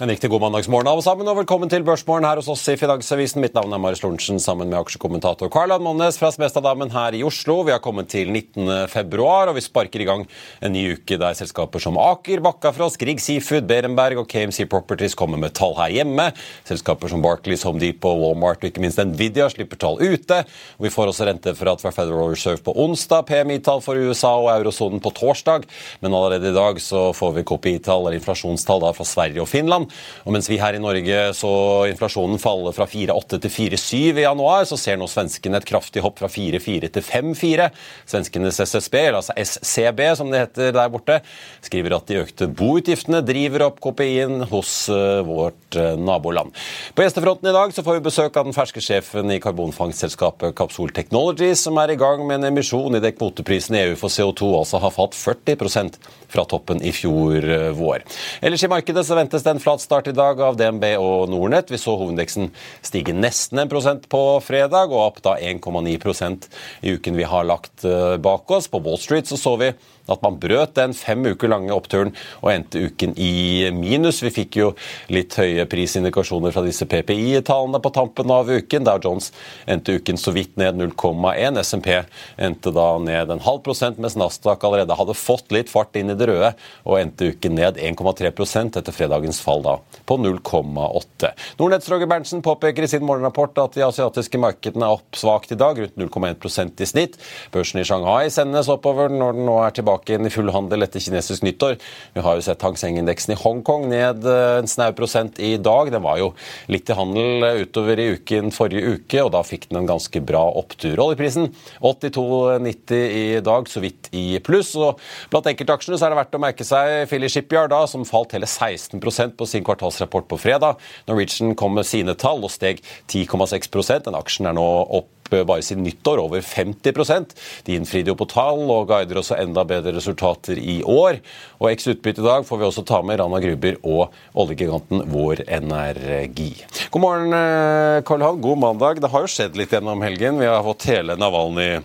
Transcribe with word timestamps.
En 0.00 0.08
riktig 0.08 0.30
god 0.32 0.40
mandagsmorgen 0.40 0.88
alle 0.88 1.02
sammen, 1.04 1.28
og 1.28 1.36
velkommen 1.42 1.68
til 1.68 1.82
Børsmorgen 1.84 2.24
her 2.24 2.38
hos 2.40 2.46
oss 2.48 2.62
i 2.72 2.74
Finansavisen. 2.80 3.42
Mitt 3.44 3.52
navn 3.52 3.74
er 3.76 3.80
Marius 3.82 4.00
Lorentzen, 4.00 4.38
sammen 4.40 4.70
med 4.70 4.78
aksjekommentator 4.78 5.50
Karl-Ann 5.52 5.82
Monnes 5.84 6.16
fra 6.16 6.30
Smestadammen 6.32 6.88
her 6.94 7.18
i 7.18 7.20
Oslo. 7.20 7.58
Vi 7.68 7.74
har 7.74 7.82
kommet 7.84 8.08
til 8.08 8.30
19. 8.32 8.88
februar, 8.88 9.50
og 9.50 9.58
vi 9.58 9.64
sparker 9.66 10.00
i 10.00 10.06
gang 10.08 10.24
en 10.64 10.72
ny 10.72 10.86
uke 10.94 11.18
der 11.20 11.36
selskaper 11.36 11.84
som 11.84 11.98
Aker, 12.00 12.40
Bakkafrost, 12.46 12.96
Grieg 13.02 13.20
Seafood, 13.20 13.66
Berenberg 13.68 14.22
og 14.22 14.30
KMC 14.32 14.64
Properties 14.72 15.18
kommer 15.20 15.36
med 15.42 15.52
tall 15.58 15.76
her 15.82 15.92
hjemme. 15.98 16.30
Selskaper 16.70 17.12
som 17.12 17.20
Barclays, 17.20 17.66
Home 17.68 17.84
Depot, 17.84 18.16
Walmart 18.22 18.64
og 18.64 18.70
ikke 18.70 18.80
minst 18.80 19.04
Nvidia 19.04 19.50
slipper 19.52 19.82
tall 19.84 20.00
ute. 20.00 20.40
Vi 20.80 20.94
får 20.96 21.12
også 21.12 21.28
rentefrat 21.28 21.84
fra 21.84 21.92
Federal 21.92 22.32
Reserve 22.32 22.64
på 22.64 22.72
onsdag, 22.86 23.28
PMI-tall 23.28 23.84
for 23.84 24.00
USA 24.00 24.32
og 24.46 24.48
eurosonen 24.56 25.04
på 25.04 25.12
torsdag. 25.20 25.68
Men 26.00 26.16
allerede 26.16 26.54
i 26.54 26.56
dag 26.56 26.80
så 26.80 27.10
får 27.20 27.36
vi 27.36 27.46
KPI-tall 27.52 28.08
eller 28.08 28.16
inflasjonstall 28.22 28.88
da 28.88 28.96
fra 28.96 29.10
Sverige 29.12 29.44
og 29.44 29.52
Finland. 29.52 29.89
Og 30.24 30.34
mens 30.34 30.48
vi 30.50 30.60
her 30.60 30.76
i 30.76 30.82
Norge 30.82 31.22
så 31.36 31.52
inflasjonen 31.90 32.40
falle 32.42 32.72
fra 32.76 32.86
4,8 32.90 33.40
til 33.40 33.54
4,7 33.54 34.20
i 34.20 34.26
januar, 34.26 34.66
så 34.68 34.78
ser 34.80 34.98
nå 35.00 35.08
svenskene 35.10 35.60
et 35.60 35.68
kraftig 35.68 36.04
hopp 36.04 36.20
fra 36.20 36.30
4,4 36.30 36.90
til 36.94 37.06
5,4. 37.06 37.70
Svenskenes 38.10 38.60
SSB, 38.60 38.96
eller 39.00 39.20
altså 39.20 39.36
SCB 39.36 40.02
som 40.18 40.30
det 40.32 40.44
heter 40.44 40.74
der 40.76 40.92
borte, 40.92 41.20
skriver 41.64 41.96
at 41.96 42.08
de 42.10 42.20
økte 42.22 42.48
boutgiftene 42.60 43.22
driver 43.26 43.66
opp 43.68 43.80
KPI-en 43.84 44.46
hos 44.50 44.72
uh, 44.92 45.20
vårt 45.26 45.78
uh, 45.78 45.94
naboland. 46.00 46.54
På 46.94 47.04
gjestefronten 47.04 47.50
i 47.50 47.54
dag 47.56 47.74
så 47.74 47.84
får 47.86 47.98
vi 47.98 48.06
besøk 48.08 48.36
av 48.36 48.48
den 48.48 48.56
ferske 48.56 48.82
sjefen 48.84 49.30
i 49.32 49.40
karbonfangstselskapet 49.42 50.56
Capsol 50.58 50.92
Technologies, 50.96 51.64
som 51.66 51.78
er 51.82 51.94
i 51.94 51.98
gang 52.00 52.24
med 52.26 52.40
en 52.40 52.50
emisjon 52.52 52.96
i 52.96 53.02
det 53.02 53.14
kvoteprisen 53.18 53.78
EU 53.80 53.96
for 54.00 54.12
CO2 54.12 54.52
altså 54.60 54.80
har 54.82 54.94
falt 54.94 55.16
40% 55.18 55.98
fra 56.30 56.46
toppen 56.48 56.82
i 56.82 56.92
fjor 56.94 57.44
uh, 57.44 57.70
vår. 57.78 58.06
Ellers 58.44 58.64
i 58.64 58.70
markedet 58.70 59.06
så 59.06 59.18
ventes 59.18 59.46
det 59.46 59.54
en 59.54 59.62
flat 59.62 59.79
start 59.80 60.10
i 60.10 60.16
dag 60.16 60.40
av 60.44 60.58
DNB 60.60 60.84
og 61.00 61.30
Nordnett. 61.32 61.72
Vi 61.72 61.80
så 61.80 61.96
hovedindeksen 61.96 62.50
stige 62.86 63.14
nesten 63.16 63.62
en 63.62 63.70
prosent 63.70 64.08
på 64.12 64.22
fredag, 64.44 64.92
og 64.92 65.06
opp 65.06 65.22
da 65.24 65.36
1,9% 65.36 66.50
i 66.84 66.96
uken 66.96 67.18
vi 67.18 67.28
har 67.28 67.48
lagt 67.48 67.86
bak 68.22 68.50
oss. 68.54 68.68
På 68.70 68.82
Wall 68.84 69.00
Street 69.00 69.30
så 69.30 69.40
så 69.40 69.56
vi 69.60 69.72
at 70.12 70.22
man 70.24 70.38
brøt 70.40 70.74
den 70.78 70.94
fem 70.96 71.24
uker 71.26 71.50
lange 71.50 71.74
oppturen 71.74 72.12
og 72.40 72.52
endte 72.52 72.82
uken 72.90 73.14
i 73.20 73.70
minus. 73.74 74.22
Vi 74.24 74.32
fikk 74.34 74.60
jo 74.60 74.72
litt 75.12 75.36
høye 75.38 75.66
prisindikasjoner 75.70 76.54
fra 76.54 76.64
disse 76.66 76.86
PPI-tallene 76.90 77.82
på 77.82 77.92
tampen 77.94 78.32
av 78.34 78.50
uken. 78.50 78.86
Dow 78.86 79.00
Jones 79.02 79.30
endte 79.70 79.98
uken 79.98 80.20
så 80.20 80.34
vidt 80.36 80.56
ned 80.60 80.80
0,1. 80.80 81.60
SMP 81.64 81.92
endte 82.40 82.74
da 82.74 82.88
ned 83.02 83.30
en 83.30 83.44
halv 83.44 83.62
prosent, 83.66 84.00
mens 84.00 84.18
Nasdaq 84.18 84.64
allerede 84.66 84.96
hadde 84.98 85.18
fått 85.18 85.52
litt 85.54 85.72
fart 85.72 85.96
inn 85.98 86.12
i 86.12 86.18
det 86.18 86.28
røde 86.30 86.52
og 86.84 86.98
endte 87.00 87.32
uken 87.34 87.56
ned 87.58 87.80
1,3% 87.80 88.80
etter 88.80 88.94
fredagens 88.94 89.40
fall 89.42 89.64
da 89.64 89.76
på 90.08 90.18
0,8. 90.20 91.32
Nordnetts 91.60 91.90
Roger 91.90 92.10
Berntsen 92.10 92.42
påpeker 92.42 92.86
i 92.86 92.90
sin 92.90 93.04
morgenrapport 93.06 93.58
at 93.62 93.76
de 93.76 93.84
asiatiske 93.86 94.40
markedene 94.40 94.86
er 94.86 94.98
opp 94.98 95.18
svakt 95.18 95.52
i 95.54 95.58
dag, 95.58 95.78
rundt 95.78 95.98
0,1% 96.00 96.82
i 96.82 96.88
snitt. 96.88 97.18
Børsen 97.54 97.82
i 97.82 97.86
Shanghai 97.86 98.30
sendes 98.32 98.70
oppover 98.72 99.12
når 99.12 99.36
den 99.36 99.46
nå 99.48 99.56
er 99.64 99.74
tilbake 99.76 99.99
tilbake 100.00 100.14
inn 100.16 100.26
i 100.26 100.30
full 100.30 100.50
handel 100.50 100.82
etter 100.82 101.00
kinesisk 101.00 101.42
nyttår. 101.44 101.78
Vi 102.14 102.20
har 102.20 102.36
jo 102.36 102.42
sett 102.42 102.62
Hang 102.62 102.76
Seng-indeksen 102.76 103.34
i 103.34 103.38
Hongkong 103.38 103.88
ned 103.90 104.24
eh, 104.24 104.58
en 104.60 104.68
snau 104.68 104.92
prosent 104.96 105.38
i 105.38 105.56
dag. 105.56 105.90
Den 105.92 106.02
var 106.02 106.18
jo 106.18 106.32
litt 106.68 106.88
i 106.90 106.96
handel 106.96 107.44
eh, 107.44 107.62
utover 107.64 107.98
i 107.98 108.10
uken 108.16 108.50
forrige 108.50 108.96
uke, 108.96 109.22
og 109.22 109.32
da 109.34 109.42
fikk 109.42 109.68
den 109.70 109.80
en 109.82 109.88
ganske 109.88 110.20
bra 110.20 110.42
opptur. 110.60 110.98
Oljeprisen 111.00 111.50
82,90 111.80 112.94
i 113.20 113.40
dag, 113.44 113.68
så 113.68 113.80
vidt 113.80 114.10
i 114.12 114.40
pluss. 114.40 114.74
og 114.76 115.00
Blant 115.30 115.48
enkeltaksjene 115.50 115.98
så 115.98 116.08
er 116.08 116.14
det 116.14 116.20
verdt 116.22 116.38
å 116.38 116.42
merke 116.42 116.66
seg 116.66 117.06
Philly 117.10 117.30
Shipyard, 117.30 117.70
da, 117.72 117.84
som 117.90 118.06
falt 118.08 118.34
hele 118.36 118.48
16% 118.48 119.36
på 119.36 119.48
sin 119.48 119.66
kvartalsrapport 119.66 120.28
på 120.30 120.40
fredag. 120.40 120.80
Norwegian 121.08 121.56
kom 121.58 121.76
med 121.78 121.88
sine 121.88 122.16
tall 122.18 122.42
og 122.44 122.52
steg 122.52 122.82
10,6% 123.10 124.06
Den 124.06 124.16
aksjen 124.18 124.48
er 124.48 124.56
nå 124.56 124.66
opp 125.00 125.19
bare 125.30 125.62
siden 125.64 125.84
nyttår 125.86 126.20
over 126.22 126.42
50 126.44 127.34
De 127.66 127.76
innfridde 127.76 128.12
jo 128.12 128.18
på 128.18 128.28
tall 128.30 128.64
og 128.70 128.88
guider 128.90 129.20
også 129.20 129.38
enda 129.40 129.64
bedre 129.64 129.94
resultater 129.96 130.58
i 130.58 130.80
år. 130.82 131.20
Og 131.60 131.70
eks 131.70 131.88
utbytte 131.92 132.22
i 132.22 132.26
dag 132.26 132.46
får 132.46 132.60
vi 132.60 132.68
også 132.68 132.84
ta 132.86 133.02
med 133.02 133.20
Rana 133.20 133.40
Gruber 133.40 133.78
og 133.82 134.10
oljegiganten 134.34 135.06
Vår 135.10 135.44
Energi. 135.46 136.52
God 136.90 137.00
morgen, 137.02 137.32
eh, 137.32 138.02
Karl 138.02 138.20
Johan. 138.20 138.40
God 138.40 138.58
mandag. 138.58 139.00
Det 139.00 139.10
har 139.10 139.20
jo 139.20 139.30
skjedd 139.30 139.56
litt 139.56 139.72
gjennom 139.72 140.02
helgen. 140.02 140.38
Vi 140.38 140.46
har 140.46 140.62
fått 140.62 140.88
hele 140.90 141.16
Navalny 141.16 141.80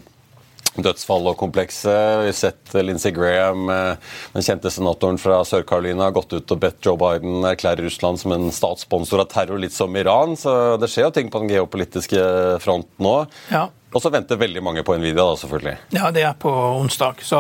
dødsfall 0.84 1.30
og 1.32 1.38
komplekset. 1.40 2.24
Vi 2.24 2.32
har 2.32 2.38
sett 2.38 2.76
Lindsey 2.80 3.14
Graham, 3.16 3.70
eh, 3.70 3.96
den 4.34 4.46
kjente 4.46 4.72
senatoren 4.74 5.20
fra 5.22 5.42
Sør-Carolina, 5.48 6.12
gått 6.12 6.34
ut 6.34 6.52
og 6.52 6.60
bedt 6.60 6.84
Joe 6.86 7.00
Biden 7.00 7.46
erklære 7.48 7.86
Russland 7.86 8.20
som 8.20 8.36
en 8.36 8.52
statssponsor 8.52 9.24
av 9.24 9.32
terror, 9.32 9.62
litt 9.62 9.76
som 9.76 9.96
Iran. 9.96 10.36
Så 10.40 10.76
det 10.82 10.92
skjer 10.92 11.10
jo 11.10 11.16
ting 11.16 11.32
på 11.32 11.44
den 11.44 11.54
geopolitiske 11.54 12.22
fronten 12.64 13.06
nå. 13.06 13.18
Ja. 13.54 13.70
Og 13.96 14.04
så 14.04 14.12
venter 14.12 14.36
veldig 14.36 14.60
mange 14.64 14.84
på 14.84 14.98
Nvidia, 15.00 15.24
da, 15.24 15.38
selvfølgelig. 15.40 15.76
Ja, 15.96 16.10
det 16.12 16.26
er 16.28 16.34
på 16.36 16.52
onsdag. 16.52 17.24
Så, 17.24 17.40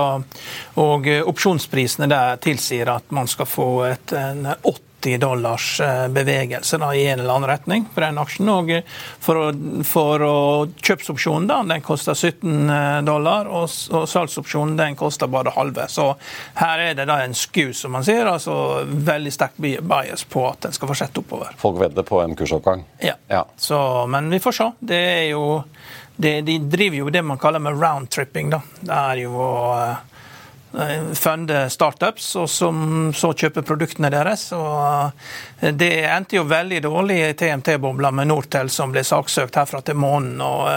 og 0.79 1.07
eh, 1.11 1.25
opsjonsprisene 1.27 2.07
der 2.07 2.39
tilsier 2.43 2.93
at 2.93 3.11
man 3.15 3.27
skal 3.27 3.49
få 3.49 3.69
et, 3.89 4.15
en 4.15 4.47
80 4.63 4.84
80 5.05 5.17
dollars 5.17 5.79
eh, 5.79 6.07
bevegelse 6.07 6.77
da, 6.77 6.95
i 6.95 7.07
en 7.07 7.19
eller 7.19 7.33
annen 7.33 7.49
retning 7.49 7.85
for 7.93 8.01
den 8.01 8.17
aksjen. 8.17 8.49
Og 8.49 8.71
for 9.21 9.39
å, 9.39 9.45
for 9.85 10.25
å 10.25 10.37
Kjøpsopsjonen 10.85 11.47
da, 11.49 11.59
den 11.69 11.83
koster 11.85 12.17
17 12.17 12.69
eh, 12.69 13.01
dollar, 13.05 13.49
og, 13.49 13.69
og 13.93 14.07
salgsopsjonen 14.09 14.77
den 14.79 14.97
koster 14.99 15.29
bare 15.31 15.53
halve. 15.55 15.87
Så 15.91 16.07
her 16.59 16.87
er 16.87 16.97
det 16.97 17.07
da 17.09 17.19
en 17.23 17.35
sku, 17.37 17.69
som 17.73 17.95
man 17.95 18.05
sier. 18.07 18.25
altså 18.29 18.55
Veldig 18.85 19.33
sterk 19.33 19.59
bias 19.59 20.25
på 20.29 20.47
at 20.49 20.65
den 20.65 20.75
skal 20.75 20.91
fortsette 20.91 21.21
oppover. 21.21 21.53
Folk 21.61 21.79
vedder 21.81 22.07
på 22.07 22.21
en 22.23 22.35
kursoppgang? 22.37 22.85
Ja. 23.03 23.15
ja. 23.29 23.45
Så, 23.57 23.77
men 24.09 24.31
vi 24.33 24.41
får 24.41 24.59
se. 24.59 24.71
Det 24.79 25.03
er 25.19 25.29
jo 25.35 25.45
det, 26.15 26.41
De 26.47 26.59
driver 26.63 26.97
jo 27.03 27.13
det 27.13 27.21
man 27.27 27.39
kaller 27.39 27.61
med 27.61 27.77
roundtripping. 27.77 28.53
Det 28.55 28.93
er 28.95 29.25
jo 29.25 29.35
uh, 29.35 29.95
Eh, 29.95 30.14
funde 31.13 31.69
startups, 31.69 32.35
og 32.35 32.49
som 32.49 33.11
så 33.15 33.31
kjøper 33.33 33.65
produktene 33.65 34.11
deres. 34.13 34.47
Og 34.55 35.11
eh, 35.61 35.71
det 35.73 35.91
endte 36.09 36.39
jo 36.39 36.45
veldig 36.49 36.81
dårlig 36.85 37.19
i 37.23 37.33
TMT-bobla 37.37 38.11
med 38.15 38.31
Nortel, 38.31 38.69
som 38.69 38.93
ble 38.93 39.05
saksøkt 39.05 39.61
herfra 39.61 39.81
til 39.85 39.99
månen. 39.99 40.41
og 40.41 40.67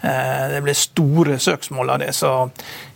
Det 0.00 0.60
ble 0.64 0.74
store 0.76 1.38
søksmål 1.42 1.96
av 1.96 1.98
det. 2.00 2.14
så 2.16 2.32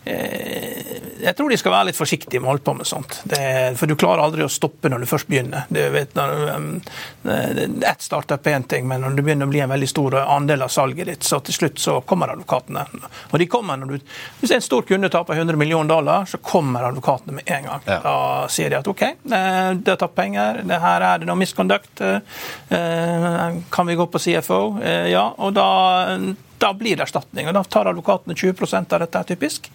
jeg 0.05 1.33
tror 1.33 1.49
de 1.49 1.57
skal 1.57 1.73
være 1.73 1.87
litt 1.89 1.97
forsiktige 1.97 2.41
med 2.41 2.47
å 2.47 2.51
holde 2.53 2.65
på 2.65 2.73
med 2.77 2.87
sånt. 2.87 3.17
Det, 3.25 3.39
for 3.79 3.89
du 3.89 3.95
klarer 3.97 4.21
aldri 4.21 4.45
å 4.45 4.51
stoppe 4.51 4.89
når 4.91 5.01
du 5.01 5.07
først 5.09 5.29
begynner. 5.31 5.65
Du 5.73 5.79
vet, 5.93 6.13
um, 6.17 6.75
Ett 7.25 8.05
startup 8.05 8.45
er 8.45 8.59
én 8.59 8.67
ting, 8.69 8.85
men 8.87 9.01
når 9.01 9.17
det 9.17 9.25
begynner 9.25 9.49
å 9.49 9.53
bli 9.53 9.63
en 9.65 9.73
veldig 9.73 9.89
stor 9.89 10.19
andel 10.21 10.67
av 10.67 10.73
salget 10.73 11.09
ditt, 11.09 11.25
så 11.25 11.39
til 11.41 11.57
slutt 11.57 11.81
så 11.81 11.97
kommer 12.05 12.35
advokatene. 12.35 12.85
Og 13.31 13.41
de 13.41 13.49
kommer 13.49 13.81
når 13.81 13.95
du, 13.95 14.13
Hvis 14.41 14.53
en 14.53 14.61
stor 14.61 14.85
kunde 14.85 15.09
taper 15.09 15.41
100 15.41 15.57
millioner 15.57 15.89
dollar, 15.89 16.29
så 16.29 16.37
kommer 16.37 16.85
advokatene 16.91 17.39
med 17.39 17.49
en 17.49 17.69
gang. 17.71 17.85
Ja. 17.89 17.99
Da 18.05 18.17
sier 18.51 18.69
de 18.69 18.79
at 18.83 18.87
OK, 18.91 19.03
det 19.25 19.89
har 19.89 20.01
tatt 20.01 20.15
penger, 20.15 20.61
det 20.69 20.81
her 20.85 21.09
er 21.09 21.21
det 21.23 21.29
noe 21.29 21.39
misconduct. 21.39 22.01
Eh, 22.05 23.61
kan 23.73 23.89
vi 23.89 23.97
gå 23.97 24.05
på 24.05 24.21
CFO? 24.21 24.61
Eh, 24.83 25.09
ja. 25.15 25.31
Og 25.41 25.55
da 25.57 25.69
da 26.65 26.73
blir 26.73 26.97
det 26.97 27.05
erstatning. 27.05 27.47
og 27.49 27.57
Da 27.57 27.63
tar 27.63 27.89
advokatene 27.91 28.35
20 28.35 28.93
av 28.93 29.03
dette, 29.03 29.23
typisk. 29.29 29.69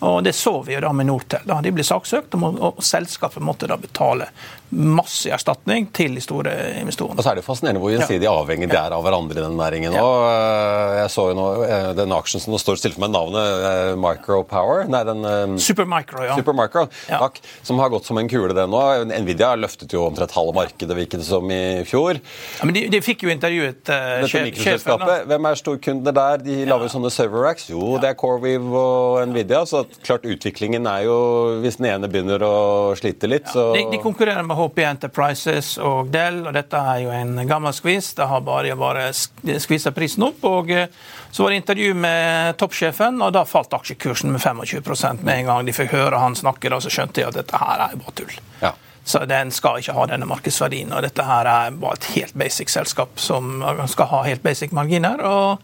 Og 0.00 0.24
Det 0.24 0.34
så 0.34 0.62
vi 0.62 0.74
jo 0.74 0.82
da 0.84 0.92
med 0.92 1.06
Nortel. 1.06 1.44
Da. 1.46 1.60
De 1.64 1.72
ble 1.72 1.84
saksøkt, 1.86 2.34
og, 2.34 2.82
selskapet 2.84 3.42
måtte 3.44 3.68
da 3.70 3.78
betale 3.80 4.28
masse 4.74 5.30
erstatning 5.30 5.86
til 5.94 6.16
de 6.16 6.22
store 6.24 6.52
investorene. 6.80 7.18
Og 7.18 7.22
så 7.22 7.30
er 7.30 7.38
det 7.38 7.44
fascinerende 7.46 7.82
hvor 7.82 7.92
gjensidig 7.92 8.26
avhengig 8.26 8.68
de 8.72 8.78
er 8.78 8.94
av 8.96 9.04
hverandre 9.04 9.38
i 9.38 9.44
den 9.44 9.54
næringen. 9.58 9.94
Ja. 9.94 10.02
Og 10.02 10.24
eh, 10.26 10.94
jeg 10.98 11.12
så 11.14 11.26
jo 11.30 11.36
nå 11.38 11.46
eh, 11.62 11.90
den 11.94 12.14
aksjen 12.16 12.42
som 12.42 12.54
nå 12.54 12.58
står 12.58 12.80
for 12.84 13.04
meg 13.04 13.12
navnet 13.14 13.66
eh, 13.68 13.92
Micropower 14.00 14.88
Nei, 14.90 15.02
den 15.06 15.58
Supermicro, 15.62 16.24
ja. 16.26 16.34
Supermicro, 16.38 16.86
ja. 17.06 17.20
takk. 17.22 17.38
Som 17.62 17.78
har 17.82 17.92
gått 17.92 18.08
som 18.08 18.18
en 18.18 18.30
kule, 18.30 18.50
det 18.56 18.66
nå. 18.70 18.82
Nvidia 19.12 19.52
løftet 19.58 19.94
jo 19.94 20.04
omtrent 20.08 20.34
halve 20.34 20.56
markedet, 20.56 20.96
virket 20.98 21.22
det 21.22 21.28
som, 21.28 21.46
i 21.54 21.84
fjor. 21.86 22.18
Ja, 22.58 22.66
men 22.66 22.74
de, 22.76 22.86
de 22.90 23.02
fikk 23.04 23.24
jo 23.28 23.32
intervjuet 23.32 23.92
uh, 23.92 24.26
sjefen. 24.26 25.06
Hvem 25.30 25.48
er 25.50 25.60
storkundene 25.60 26.14
der? 26.16 26.42
De 26.44 26.58
lager 26.66 26.88
ja. 26.88 26.94
sånne 26.96 27.12
server 27.14 27.46
racks. 27.46 27.68
Jo, 27.70 27.94
det 28.02 28.10
er 28.10 28.18
CoreWeave 28.18 28.82
og 28.82 29.22
Nvidia. 29.30 29.62
Så 29.68 29.83
klart 30.04 30.24
utviklingen 30.24 30.86
er 30.86 31.04
jo 31.06 31.16
Hvis 31.62 31.78
den 31.80 31.88
ene 31.90 32.08
begynner 32.10 32.42
å 32.46 32.54
slite 32.98 33.28
litt, 33.30 33.48
så 33.52 33.70
de, 33.74 33.84
de 33.92 34.00
konkurrerer 34.02 34.46
med 34.46 34.58
HP 34.58 34.80
Enterprises 34.86 35.74
og 35.82 36.12
Dell, 36.14 36.42
og 36.46 36.54
dette 36.56 36.80
er 36.80 37.02
jo 37.04 37.12
en 37.14 37.42
gammel 37.48 37.74
skvis. 37.76 38.12
Det 38.18 38.28
har 38.30 38.44
bare, 38.46 38.76
bare 38.78 39.10
skvisa 39.14 39.94
prisen 39.96 40.26
opp. 40.28 40.44
og 40.48 40.72
eh, 40.74 40.88
Så 41.30 41.44
var 41.44 41.54
det 41.54 41.62
intervju 41.62 41.94
med 41.94 42.56
toppsjefen, 42.60 43.20
og 43.22 43.34
da 43.36 43.44
falt 43.48 43.74
aksjekursen 43.74 44.32
med 44.34 44.42
25% 44.42 45.22
med 45.24 45.42
en 45.42 45.52
gang 45.52 45.68
de 45.68 45.76
fikk 45.76 45.94
høre 45.96 46.22
han 46.22 46.38
snakke. 46.38 46.72
Da 46.72 46.80
så 46.80 46.92
skjønte 46.92 47.20
de 47.20 47.28
at 47.28 47.38
dette 47.38 47.60
her 47.60 47.88
er 47.88 48.00
bare 48.00 48.18
tull. 48.22 48.42
Ja. 48.62 48.74
Så 49.04 49.20
den 49.28 49.50
skal 49.52 49.82
ikke 49.82 49.92
ha 49.92 50.06
denne 50.08 50.26
markedsverdien. 50.28 50.92
og 50.96 51.02
Dette 51.04 51.26
her 51.28 51.44
er 51.48 51.74
bare 51.76 51.98
et 51.98 52.06
helt 52.14 52.36
basic 52.40 52.72
selskap 52.72 53.20
som 53.20 53.60
skal 53.92 54.08
ha 54.08 54.22
helt 54.24 54.42
basic 54.42 54.72
marginer. 54.72 55.20
og 55.20 55.60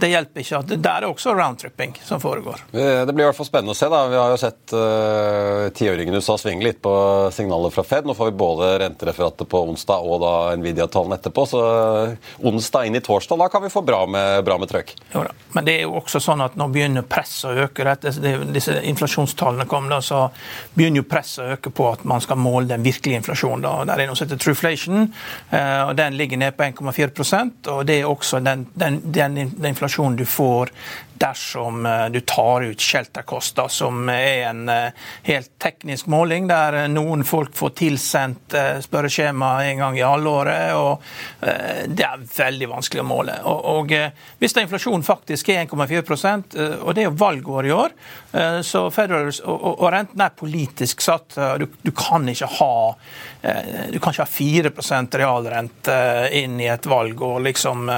det 0.00 0.08
hjelper 0.10 0.42
ikke 0.42 0.60
det 0.68 0.76
der 0.84 1.04
er 1.04 1.08
også 1.10 1.32
roundtripping 1.34 1.96
som 2.04 2.20
foregår. 2.22 2.62
Det 2.70 3.10
blir 3.10 3.24
i 3.24 3.28
hvert 3.28 3.36
fall 3.36 3.48
spennende 3.48 3.74
å 3.74 3.78
se. 3.78 3.88
da. 3.90 4.02
Vi 4.10 4.18
har 4.18 4.30
jo 4.32 4.38
sett 4.40 4.74
uh, 4.74 5.66
tiåringen 5.74 6.14
USA 6.14 6.36
svinge 6.38 6.64
litt 6.64 6.80
på 6.82 6.92
signaler 7.34 7.72
fra 7.74 7.84
Fed. 7.86 8.06
Nå 8.06 8.14
får 8.14 8.30
vi 8.30 8.36
både 8.40 8.70
rentereferatet 8.84 9.48
på 9.50 9.62
onsdag 9.70 10.06
og 10.06 10.20
da 10.22 10.32
Nvidia-tallene 10.60 11.18
etterpå. 11.18 11.46
Så 11.50 11.62
uh, 11.64 12.30
onsdag 12.50 12.88
inn 12.88 12.98
i 13.00 13.02
torsdag, 13.04 13.40
da 13.40 13.48
kan 13.52 13.64
vi 13.64 13.72
få 13.72 13.82
bra 13.86 14.04
med, 14.10 14.44
bra 14.46 14.58
med 14.60 14.70
trøkk. 14.70 14.94
Jo 15.14 15.24
da. 15.26 15.34
Men 15.56 15.66
det 15.66 15.76
er 15.78 15.88
jo 15.88 15.96
også 16.00 16.22
sånn 16.22 16.44
at 16.44 16.58
nå 16.60 16.70
begynner 16.70 17.06
presset 17.06 17.50
å 17.50 17.66
øke. 17.66 17.86
Dette, 17.90 18.14
disse 18.54 18.76
inflasjonstallene 18.92 19.66
kom, 19.70 19.90
da, 19.90 19.98
så 20.04 20.26
begynner 20.76 21.02
jo 21.02 21.08
presset 21.10 21.44
å 21.44 21.56
øke 21.56 21.74
på 21.74 21.90
at 21.90 22.06
man 22.08 22.22
skal 22.22 22.38
måle 22.40 22.70
den 22.70 22.86
virkelige 22.86 23.22
inflasjonen. 23.24 23.66
da. 23.66 23.74
Der 23.90 24.04
er 24.04 24.10
noe 24.10 24.18
som 24.18 24.28
heter 24.28 24.40
Trueflation, 24.40 25.10
og 25.50 25.94
den 25.98 26.16
ligger 26.18 26.38
ned 26.40 26.54
på 26.56 26.68
1,4% 26.68 27.70
og 27.70 27.86
det 27.88 28.00
er 28.00 28.08
også 28.08 28.40
den, 28.44 28.66
den 28.78 28.99
den, 29.04 29.64
inflasjonen 29.66 30.16
du 30.16 30.24
får 30.26 30.70
dersom 31.20 31.86
eh, 31.86 32.06
du 32.06 32.20
tar 32.20 32.62
ut 32.62 32.80
shelterkoster, 32.80 33.68
som 33.68 34.08
er 34.08 34.46
en 34.48 34.68
eh, 34.68 34.92
helt 35.22 35.50
teknisk 35.60 36.08
måling, 36.10 36.48
der 36.48 36.78
eh, 36.82 36.88
noen 36.88 37.24
folk 37.28 37.52
får 37.56 37.74
tilsendt 37.80 38.56
spørreskjema 38.84 39.50
en 39.68 39.82
gang 39.82 39.98
i 39.98 40.04
halvåret. 40.04 40.72
og 40.74 41.02
Det 41.40 42.04
er 42.04 42.22
veldig 42.36 42.68
vanskelig 42.70 43.02
å 43.02 43.06
måle. 43.06 43.34
Og, 43.46 43.92
Hvis 44.40 44.54
det 44.56 44.64
inflasjonen 44.64 45.04
faktisk 45.06 45.50
er 45.52 45.64
1,4% 45.64 46.56
og 46.80 46.94
det 46.94 47.04
er 47.04 47.08
jo 47.08 47.16
valgår 47.20 47.68
i 47.68 47.72
år, 47.74 47.94
så 48.66 48.82
Federal, 48.94 49.30
og, 49.44 49.84
renten 49.92 50.22
er 50.24 50.34
politisk 50.36 51.02
satt, 51.04 51.36
du, 51.60 51.66
du 51.82 51.90
kan 51.96 52.28
ikke 52.28 52.48
ha 52.58 52.74
du 53.90 53.98
kan 53.98 54.12
ikke 54.12 54.26
ha 54.26 54.30
4% 54.30 55.16
realrente 55.20 55.96
inn 56.36 56.58
i 56.60 56.68
et 56.70 56.86
valgår, 56.90 57.40
liksom. 57.48 57.88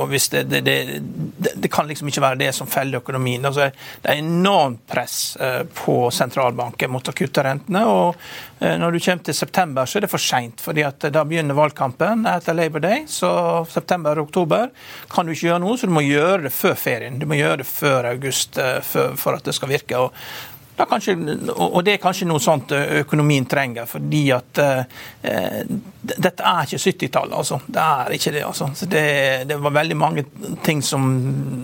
Og 0.00 0.06
hvis 0.12 0.30
det, 0.32 0.46
det, 0.50 0.62
det, 0.66 1.54
det 1.54 1.72
kan 1.72 1.88
liksom 1.88 2.10
ikke 2.10 2.24
være 2.24 2.40
det 2.46 2.52
som 2.56 2.65
som 2.66 2.72
feller 2.72 2.98
økonomien. 2.98 3.44
Altså, 3.44 3.70
det 4.02 4.10
er 4.10 4.20
enormt 4.20 4.86
press 4.86 5.36
eh, 5.36 5.62
på 5.74 6.10
sentralbanken 6.10 6.90
mot 6.90 7.08
å 7.08 7.14
kutte 7.14 7.44
rentene. 7.44 7.84
og 7.86 8.16
eh, 8.60 8.76
Når 8.78 8.92
du 8.92 9.00
kommer 9.00 9.24
til 9.24 9.34
september, 9.34 9.86
så 9.86 9.98
er 9.98 10.06
det 10.06 10.10
for 10.12 10.22
seint. 10.22 10.62
Eh, 10.68 11.10
da 11.10 11.24
begynner 11.24 11.54
valgkampen 11.54 12.26
etter 12.26 12.56
Labour 12.56 12.80
Day. 12.80 13.04
Så 13.06 13.30
september 13.70 14.18
og 14.18 14.28
oktober 14.28 14.70
kan 15.12 15.26
du 15.26 15.34
ikke 15.34 15.50
gjøre 15.50 15.62
noe, 15.64 15.78
så 15.78 15.86
du 15.86 15.94
må 15.94 16.04
gjøre 16.06 16.46
det 16.48 16.54
før 16.54 16.76
ferien. 16.80 17.20
Du 17.20 17.26
må 17.26 17.38
gjøre 17.38 17.62
det 17.62 17.70
før 17.70 18.10
august 18.12 18.58
for 18.86 19.36
at 19.36 19.46
det 19.46 19.54
skal 19.56 19.70
virke. 19.72 19.98
og 19.98 20.55
Kanskje, 20.76 21.14
og 21.54 21.78
det 21.86 21.94
er 21.96 22.02
kanskje 22.02 22.28
noe 22.28 22.42
sånt 22.42 22.72
økonomien 22.76 23.46
trenger, 23.48 23.86
fordi 23.88 24.26
at 24.34 24.60
eh, 24.60 25.62
dette 26.04 26.44
er 26.44 26.68
ikke 26.68 26.82
70-tallet. 26.82 27.32
Altså. 27.38 27.60
Det 27.64 27.80
er 27.80 28.12
ikke 28.18 28.34
det. 28.34 28.44
Altså. 28.44 28.68
Det, 28.84 29.06
det, 29.48 29.56
var 29.56 29.76
veldig 29.78 29.96
mange 29.96 30.26
ting 30.66 30.84
som 30.84 31.08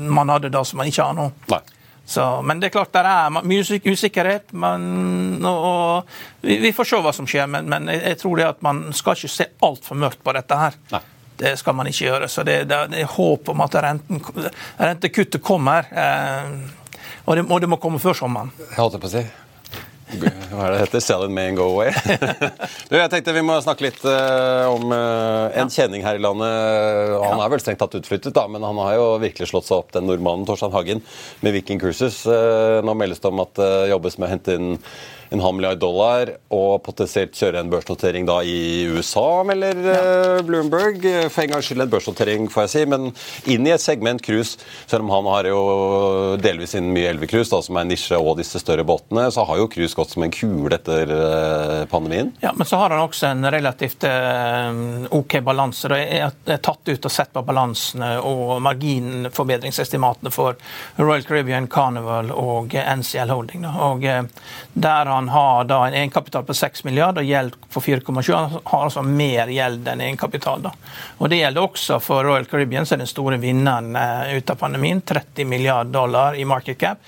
man 0.08 0.32
hadde 0.32 0.52
da 0.52 0.64
som 0.64 0.80
man 0.80 0.88
ikke 0.88 1.10
har 1.10 1.18
nå. 1.18 1.28
Så, 2.04 2.24
men 2.42 2.60
det 2.60 2.68
er 2.68 2.74
klart 2.74 2.92
det 2.96 3.04
er 3.06 3.30
mye 3.46 3.80
usikkerhet. 3.92 4.52
Men, 4.52 5.44
og, 5.44 5.64
og, 5.68 6.12
vi 6.40 6.72
får 6.74 6.88
se 6.88 7.00
hva 7.04 7.14
som 7.14 7.28
skjer, 7.28 7.48
men, 7.52 7.68
men 7.70 7.92
jeg, 7.92 8.18
tror 8.22 8.40
det 8.40 8.48
at 8.48 8.62
man 8.64 8.84
skal 8.96 9.18
ikke 9.18 9.32
se 9.36 9.50
altfor 9.62 10.00
mørkt 10.00 10.22
på 10.24 10.34
dette 10.36 10.62
her. 10.64 10.78
Nei. 10.92 11.04
Det 11.42 11.56
skal 11.58 11.74
man 11.74 11.88
ikke 11.90 12.06
gjøre. 12.06 12.28
Så 12.30 12.44
det, 12.46 12.62
det, 12.70 12.78
det 12.92 13.02
er 13.02 13.16
håp 13.16 13.48
om 13.50 13.64
at 13.64 13.76
renten, 13.82 14.20
rentekuttet 14.78 15.42
kommer. 15.42 15.88
Eh, 15.90 16.81
og 17.24 17.38
det, 17.38 17.46
og 17.48 17.62
det 17.62 17.70
må 17.70 17.78
komme 17.82 18.02
før 18.02 18.16
sommeren. 18.24 18.52
Jeg 18.58 18.78
holdt 18.80 19.00
på 19.02 19.10
å 19.10 19.14
si. 19.16 19.24
Hva 20.20 20.66
er 20.66 20.74
det 20.74 20.80
heter? 20.82 21.00
Sell 21.00 21.24
it 21.24 21.32
may 21.32 21.48
and 21.48 21.56
go 21.56 21.70
away. 21.72 21.92
du, 22.90 22.96
jeg 22.98 23.10
tenkte 23.12 23.34
Vi 23.36 23.44
må 23.46 23.56
snakke 23.64 23.86
litt 23.86 24.02
uh, 24.04 24.68
om 24.72 24.92
uh, 24.92 25.48
en 25.56 25.72
kjenning 25.72 26.04
her 26.04 26.18
i 26.18 26.22
landet. 26.22 27.16
Han 27.22 27.40
er 27.40 27.52
vel 27.52 27.62
strengt 27.62 27.80
tatt 27.82 27.96
utflyttet, 27.96 28.34
da, 28.36 28.44
men 28.50 28.64
han 28.66 28.78
har 28.82 28.98
jo 28.98 29.06
virkelig 29.22 29.48
slått 29.52 29.70
seg 29.70 29.80
opp, 29.80 29.92
den 29.96 30.08
nordmannen 30.10 30.44
Torstein 30.48 30.74
Hagen 30.74 31.02
med 31.40 31.56
Viking 31.56 31.80
Cruises. 31.82 32.22
Uh, 32.28 32.82
nå 32.84 32.96
meldes 32.98 33.22
det 33.22 33.32
om 33.32 33.42
at 33.44 33.56
det 33.58 33.72
jobbes 33.94 34.18
med 34.18 34.28
å 34.28 34.32
hente 34.34 34.58
inn 34.58 34.70
en 35.32 35.40
halv 35.40 35.56
milliard 35.56 35.80
dollar 35.80 36.30
og 36.52 36.82
potensielt 36.84 37.36
kjøre 37.36 37.62
en 37.62 37.70
børsnotering 37.72 38.26
da 38.28 38.38
i 38.44 38.84
USA, 38.92 39.42
melder 39.48 39.78
ja. 39.80 39.98
Eh, 40.02 40.42
Bloomberg. 40.44 41.04
For 41.32 41.44
en 41.44 41.54
gangs 41.54 41.68
skyld 41.68 41.84
en 41.86 41.92
børsnotering, 41.92 42.48
får 42.52 42.66
jeg 42.66 42.72
si, 42.72 42.82
men 42.90 43.08
inn 43.54 43.66
i 43.66 43.72
et 43.72 43.82
segment 43.82 44.22
cruise. 44.24 44.60
Selv 44.90 45.06
om 45.06 45.12
han 45.14 45.28
har 45.32 45.48
jo 45.48 45.62
delvis 46.42 46.76
inn 46.78 46.90
mye 46.92 47.10
elvecruise, 47.14 47.62
som 47.64 47.78
er 47.80 47.88
nisje, 47.88 48.18
og 48.18 48.36
disse 48.40 48.60
større 48.60 48.84
båtene, 48.86 49.28
så 49.32 49.46
har 49.48 49.62
jo 49.62 49.70
cruise 49.72 49.96
gått 49.96 50.12
som 50.12 50.26
en 50.26 50.34
kule 50.34 50.76
etter 50.76 51.14
eh, 51.16 51.84
pandemien. 51.92 52.34
Ja, 52.44 52.52
men 52.56 52.68
så 52.68 52.82
har 52.82 52.92
han 52.92 53.04
også 53.06 53.30
en 53.32 53.48
relativt 53.52 54.04
eh, 54.08 55.08
OK 55.16 55.38
balanse. 55.46 55.88
Det 55.92 56.02
er 56.20 56.60
tatt 56.62 56.92
ut 56.92 57.08
og 57.08 57.12
sett 57.14 57.32
på 57.32 57.44
balansene 57.46 58.14
og 58.20 58.58
marginforbedringsestimatene 58.66 60.32
for 60.34 60.60
Royal 61.00 61.24
Caribbean, 61.24 61.70
Carnival 61.72 62.32
og 62.36 62.76
NCL 62.76 63.32
Holding. 63.32 63.66
Og 63.72 64.04
der 64.04 65.12
har 65.12 65.21
han 65.22 65.28
har 65.28 65.64
da 65.64 65.86
en 65.86 65.94
egenkapital 65.94 66.44
på 66.44 66.54
6 66.54 66.84
milliarder 66.84 67.22
og 67.22 67.28
gjeld 67.28 67.56
på 67.72 67.80
4,7. 67.80 68.34
Han 68.34 68.60
har 68.64 68.84
altså 68.84 69.02
mer 69.02 69.46
gjeld 69.46 69.88
enn 69.88 70.00
egenkapital. 70.00 70.62
Da. 70.62 70.72
Og 71.18 71.28
Det 71.30 71.38
gjelder 71.38 71.62
også 71.62 72.00
for 72.02 72.24
Royal 72.26 72.46
Caribbean, 72.50 72.86
som 72.86 72.96
er 72.96 73.04
den 73.04 73.10
store 73.10 73.38
vinneren 73.38 73.94
uh, 73.94 74.32
ut 74.34 74.50
av 74.50 74.58
pandemien. 74.58 75.00
30 75.00 75.46
milliarder 75.46 75.92
dollar 75.92 76.34
i 76.34 76.44
market 76.44 76.78
cap. 76.78 76.98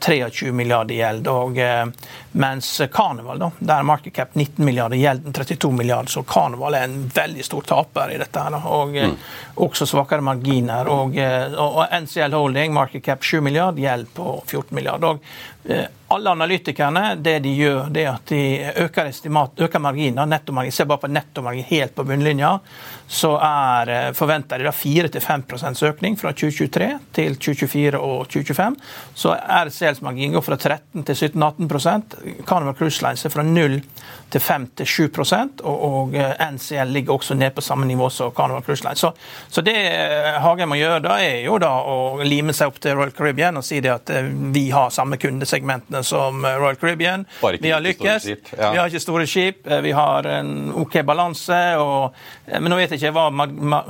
23 0.00 0.48
eh, 0.48 0.52
milliarder 0.54 0.94
gjeld. 0.94 1.28
Og, 1.30 1.58
eh, 1.58 1.86
mens 2.32 2.82
Carnival, 2.92 3.38
da, 3.38 3.50
der 3.58 3.78
er 3.78 3.86
market 3.86 4.16
cap 4.18 4.34
19 4.34 4.64
milliarder, 4.64 4.98
gjelden 4.98 5.32
32 5.32 5.72
milliarder. 5.78 6.10
Så 6.10 6.22
Carnival 6.26 6.74
er 6.74 6.88
en 6.88 7.06
veldig 7.14 7.46
stor 7.46 7.70
taper 7.70 8.16
i 8.16 8.18
dette. 8.18 8.40
her, 8.40 8.66
Og 8.66 8.96
mm. 8.98 9.16
også 9.54 9.86
svakere 9.86 10.26
marginer. 10.26 10.90
Og, 10.90 11.14
og, 11.54 11.84
NCL 12.02 12.34
Holding, 12.34 12.74
market 12.74 13.04
cap 13.04 13.22
7 13.22 13.40
milliarder, 13.40 13.82
gjeld 13.82 14.10
på 14.14 14.42
14 14.46 14.74
milliarder. 14.74 15.14
Og 15.14 15.84
alle 16.14 16.30
analytikerne 16.30 17.14
det 17.16 17.38
de 17.44 17.52
gjør, 17.58 17.88
det 17.94 18.04
er 18.04 18.10
at 18.12 18.30
de 18.30 18.42
øker, 18.84 19.08
estimat, 19.10 19.60
øker 19.66 19.82
marginen, 19.82 20.28
nettomargin. 20.30 20.72
Se 20.72 20.86
bare 20.88 21.02
på 21.02 21.10
nettomargin 21.10 21.66
helt 21.68 21.94
på 21.94 22.04
bunnlinja. 22.06 22.58
Så 23.06 23.34
er, 23.36 23.88
eh, 23.88 24.12
forventer 24.12 24.58
de 24.58 24.72
4-5% 24.72 25.82
økning 25.82 26.16
fra 26.18 26.32
2023 26.32 26.98
til 27.12 27.36
2024 27.36 27.98
og 27.98 28.28
2025. 28.28 28.76
Så 29.14 29.34
er 29.34 30.02
margin 30.02 30.32
går 30.32 30.42
fra 30.42 30.56
13 30.56 31.04
til 31.04 31.14
17-18% 31.14 32.16
Carnival 32.46 32.74
Cruise 32.74 33.02
Line 33.02 33.16
ser 33.16 33.30
fra 33.30 33.42
0 33.42 33.82
til 34.30 34.40
5-7 34.40 35.62
og, 35.62 35.84
og 35.84 36.14
eh, 36.14 36.34
NCL 36.52 36.92
ligger 36.92 37.14
også 37.14 37.34
ned 37.34 37.54
på 37.54 37.60
samme 37.60 37.86
nivå 37.86 38.10
som 38.10 38.32
Carnival 38.32 38.62
Cruise 38.62 38.84
Line. 38.84 38.96
Så, 38.96 39.12
så 39.48 39.60
det 39.60 39.76
eh, 39.76 40.40
Hagen 40.42 40.68
må 40.68 40.78
gjøre 40.78 41.02
da, 41.04 41.18
er 41.22 41.42
jo 41.44 41.58
da 41.58 41.72
å 41.82 42.22
lime 42.22 42.52
seg 42.52 42.70
opp 42.70 42.80
til 42.80 42.96
Royal 42.96 43.12
Caribbean 43.12 43.56
og 43.56 43.64
si 43.66 43.80
det 43.80 43.92
at 43.92 44.10
vi 44.54 44.68
har 44.70 44.90
samme 44.94 45.18
kundesegmentene 45.20 46.03
som 46.04 46.44
Royal 46.44 46.78
Caribbean. 46.80 47.26
Vi 47.60 47.72
har 47.72 47.82
lykkes. 47.84 48.28
Ja. 48.28 48.70
Vi 48.70 48.78
har 48.78 48.88
ikke 48.88 49.02
store 49.02 49.26
skip. 49.30 49.66
Vi 49.66 49.92
har 49.96 50.28
en 50.30 50.72
OK 50.84 51.00
balanse. 51.06 51.60
Og, 51.80 52.14
men 52.52 52.70
nå 52.72 52.78
vet 52.80 52.94
jeg 52.94 53.02
ikke 53.02 53.14
hva 53.16 53.28
ma, 53.32 53.48
ma, 53.50 53.82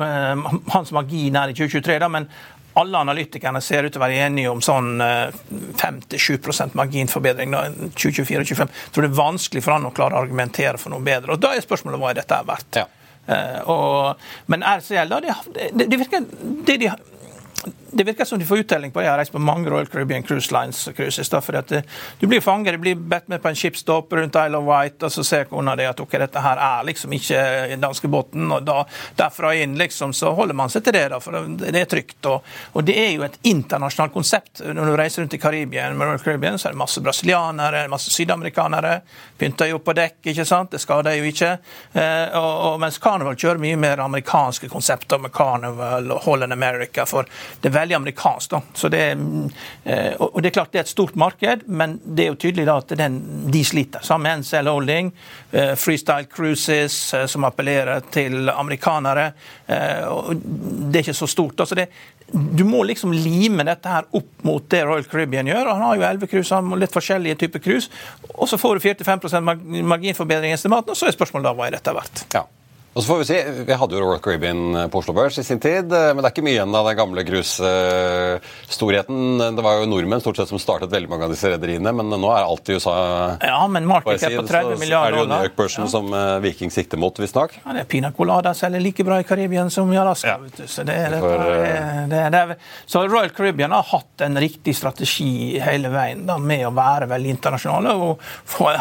hans 0.75 0.95
margin 0.95 1.39
er 1.41 1.53
i 1.53 1.57
2023, 1.57 2.01
da, 2.03 2.11
men 2.13 2.29
alle 2.75 2.99
analytikerne 2.99 3.61
ser 3.63 3.87
ut 3.87 3.95
til 3.95 4.01
å 4.01 4.03
være 4.03 4.25
enige 4.27 4.51
om 4.51 4.63
sånn 4.65 4.99
5-7 4.99 6.35
eh, 6.35 6.75
marginforbedring 6.75 7.55
da, 7.55 7.69
2024-2025. 7.95 8.75
Tror 8.91 9.07
det 9.07 9.11
er 9.13 9.19
vanskelig 9.21 9.63
for 9.63 9.77
han 9.77 9.87
å 9.87 9.95
klare 9.95 10.19
å 10.19 10.25
argumentere 10.25 10.81
for 10.83 10.95
noe 10.95 11.05
bedre. 11.07 11.37
Og 11.37 11.43
Da 11.43 11.55
er 11.55 11.63
spørsmålet 11.63 12.03
hva 12.03 12.11
er 12.11 12.21
dette 12.21 12.41
er 12.41 12.49
verdt. 12.51 12.81
Ja. 12.83 12.89
Uh, 13.25 13.61
og, 13.73 14.25
men 14.53 14.67
RCL, 14.67 15.09
da, 15.09 15.21
det, 15.23 15.37
det, 15.73 15.87
det 15.89 16.01
virker 16.03 16.27
det 16.67 16.77
de 16.83 16.91
det 17.95 18.05
virker 18.05 18.25
som 18.25 18.39
du 18.39 18.47
får 18.47 18.59
uttelling 18.59 18.91
på. 18.91 19.03
Jeg 19.03 19.11
har 19.11 19.19
reist 19.19 19.33
på 19.33 19.39
mange 19.39 19.71
Royal 19.71 19.87
Caribbean 19.87 20.23
Cruise 20.23 20.53
Lines 20.55 20.89
cruises. 20.97 21.29
Da, 21.31 21.41
for 21.41 21.57
at 21.59 21.73
eh, 21.73 21.83
Du 22.19 22.27
blir 22.27 22.41
fanget, 22.41 22.75
du 22.75 22.79
blir 22.79 22.95
bedt 22.95 23.29
med 23.29 23.43
på 23.43 23.49
en 23.49 23.57
skipsstopp 23.59 24.13
rundt 24.13 24.35
Isle 24.35 24.59
of 24.59 24.67
Wight, 24.67 25.03
og 25.03 25.13
så 25.13 25.25
ser 25.25 25.45
kona 25.51 25.77
di 25.77 25.87
at 25.87 26.01
okay, 26.01 26.19
dette 26.21 26.43
her 26.43 26.61
er 26.61 26.87
liksom 26.89 27.13
ikke 27.15 27.77
danskebåten. 27.83 28.51
og 28.53 28.67
da, 28.67 28.85
Derfra 29.19 29.55
inn 29.55 29.77
liksom, 29.79 30.13
så 30.13 30.33
holder 30.35 30.59
man 30.59 30.73
seg 30.73 30.85
til 30.85 30.97
det, 30.97 31.05
da, 31.13 31.21
for 31.23 31.39
det 31.61 31.81
er 31.81 31.91
trygt. 31.91 32.19
Og, 32.31 32.51
og 32.73 32.87
det 32.87 32.97
er 32.99 33.13
jo 33.15 33.27
et 33.27 33.39
internasjonalt 33.43 34.15
konsept. 34.15 34.65
Når 34.65 34.91
du 34.91 34.97
reiser 34.99 35.23
rundt 35.23 35.39
i 35.39 35.43
Karibien, 35.43 35.97
med 35.97 36.09
Royal 36.09 36.23
Caribbean, 36.25 36.59
så 36.59 36.69
er 36.69 36.75
det 36.75 36.83
masse 36.83 37.03
brasilianere, 37.05 37.87
masse 37.93 38.11
sydamerikanere. 38.15 38.97
Pynter 39.39 39.71
jo 39.71 39.81
på 39.85 39.95
dekk, 39.97 40.19
ikke 40.33 40.47
sant? 40.49 40.73
Det 40.75 40.83
skader 40.83 41.19
jo 41.19 41.31
ikke. 41.31 41.53
Eh, 41.93 42.35
og, 42.35 42.53
og, 42.73 42.81
mens 42.83 42.99
Carnival 43.03 43.39
kjører 43.39 43.63
mye 43.63 43.79
mer 43.79 44.03
amerikanske 44.05 44.71
konsepter 44.73 45.23
med 45.23 45.35
Carnival 45.35 46.11
og 46.15 46.27
Holland 46.27 46.53
America. 46.53 47.07
for 47.07 47.29
det 47.61 47.71
er 47.71 47.77
veldig 47.85 47.99
amerikansk. 48.01 48.51
da. 48.51 48.89
Det, 48.89 49.03
eh, 49.85 50.15
og 50.19 50.43
det 50.43 50.51
er 50.51 50.57
klart 50.57 50.73
det 50.73 50.81
er 50.81 50.87
et 50.87 50.93
stort 50.93 51.15
marked, 51.21 51.67
men 51.67 51.99
det 52.05 52.25
er 52.25 52.33
jo 52.33 52.41
tydelig 52.47 52.67
da 52.69 52.79
at 52.81 52.97
den, 52.99 53.21
de 53.53 53.63
sliter. 53.65 54.05
Sammen 54.05 54.25
med 54.29 54.45
NCL 54.45 54.71
Holding, 54.73 55.13
eh, 55.53 55.75
Freestyle 55.79 56.29
Cruises, 56.31 56.97
eh, 57.15 57.27
som 57.27 57.45
appellerer 57.45 58.05
til 58.11 58.49
amerikanere. 58.51 59.33
Det 59.67 60.99
er 60.99 61.03
ikke 61.03 61.15
så 61.15 61.27
stort. 61.27 61.57
da, 61.57 61.67
så 61.67 61.75
det, 61.75 61.89
du 62.33 62.65
må 62.65 62.83
liksom 62.85 63.13
lime 63.13 63.65
dette 63.65 63.89
her 63.89 64.09
opp 64.17 64.43
mot 64.43 64.65
det 64.71 64.83
Royal 64.85 65.05
Caribbean 65.05 65.47
gjør. 65.47 65.71
Han 65.73 65.83
har 65.83 65.97
jo 65.97 66.07
elleve 66.09 66.29
cruise, 66.31 66.61
litt 66.81 66.93
forskjellige 66.93 67.39
typer 67.45 67.63
cruise. 67.65 67.91
Og 68.35 68.49
så 68.49 68.59
får 68.59 68.79
du 68.81 68.89
4-5 68.89 69.85
marginforbedring 69.85 70.53
i 70.53 70.59
estimaten, 70.59 70.93
og 70.93 70.99
så 70.99 71.09
er 71.09 71.17
spørsmålet 71.17 71.49
da 71.49 71.55
hva 71.57 71.69
er 71.69 71.79
dette 71.79 71.97
verdt. 71.97 72.27
Ja. 72.35 72.45
Og 72.95 73.03
så 73.03 73.09
får 73.09 73.19
Vi 73.19 73.25
si, 73.27 73.43
vi 73.67 73.75
hadde 73.75 73.97
jo 73.97 74.01
Royal 74.05 74.21
Caribbean 74.23 74.77
eh, 74.77 74.87
på 74.91 74.99
Oslo 75.01 75.15
Børs 75.17 75.39
i 75.39 75.45
sin 75.45 75.61
tid, 75.63 75.93
eh, 75.93 76.15
men 76.15 76.23
det 76.23 76.29
er 76.29 76.33
ikke 76.35 76.45
mye 76.47 76.55
igjen 76.55 76.75
av 76.79 76.87
den 76.87 76.99
gamle 76.99 77.25
cruisestorheten. 77.27 79.17
Det 79.57 79.63
var 79.67 79.73
jo 79.81 79.89
nordmenn 79.91 80.23
stort 80.23 80.39
sett 80.39 80.51
som 80.53 80.61
startet 80.63 80.93
veldig 80.93 81.11
mange 81.11 81.25
av 81.27 81.33
disse 81.35 81.51
rederiene, 81.51 81.91
men 81.97 82.07
nå 82.13 82.29
er 82.31 82.45
alt 82.45 82.71
i 82.71 82.75
USA. 82.79 82.95
Ja, 83.43 83.59
men 83.67 83.89
markedet 83.91 84.29
er 84.29 84.37
på 84.39 84.47
30 84.47 84.79
milliarder 84.79 85.11
dollar. 85.11 85.11
Er 85.11 85.15
det 85.17 85.23
jo 85.25 85.29
New 85.33 85.43
York-børsen 85.49 85.85
ja. 85.87 85.91
som 85.91 86.07
eh, 86.15 86.39
Viking 86.47 86.71
sikter 86.75 86.97
mot, 87.03 87.15
visstnok. 87.19 87.51
Ja, 87.65 87.75
det 87.75 87.81
er 87.83 87.91
Pina 87.97 88.11
Colada 88.15 88.55
selger 88.55 88.87
like 88.87 89.03
bra 89.07 89.19
i 89.19 89.27
Karibien 89.27 89.69
som 89.75 89.91
i 89.91 89.99
Alaska. 89.99 90.39
Ja. 90.39 90.43
Så, 90.63 90.87
det 90.87 90.95
er, 90.95 91.19
For, 91.19 91.35
det 92.13 92.19
er, 92.21 92.31
det 92.31 92.39
er, 92.45 92.57
så 92.87 93.03
Royal 93.09 93.35
Caribbean 93.35 93.75
har 93.75 93.83
hatt 93.91 94.23
en 94.23 94.39
riktig 94.39 94.77
strategi 94.79 95.59
hele 95.63 95.91
veien 95.91 96.27
da, 96.29 96.39
med 96.39 96.69
å 96.69 96.71
være 96.77 97.11
veldig 97.11 97.31
internasjonale 97.41 97.91
og 97.99 98.23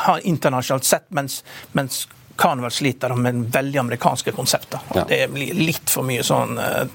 ha 0.05 0.20
internasjonalt 0.22 0.86
sett, 0.86 1.10
mens, 1.17 1.41
mens 1.74 2.05
Carnival 2.35 2.71
sliter 2.71 3.13
med 3.15 3.45
veldig 3.53 3.79
amerikanske 3.79 4.31
konsepter. 4.31 4.79
Ja. 4.95 5.05
Det 5.09 5.27
blir 5.31 5.53
litt 5.53 5.89
for 5.89 6.05
mye 6.07 6.23
sånn 6.25 6.57
uh, 6.57 6.85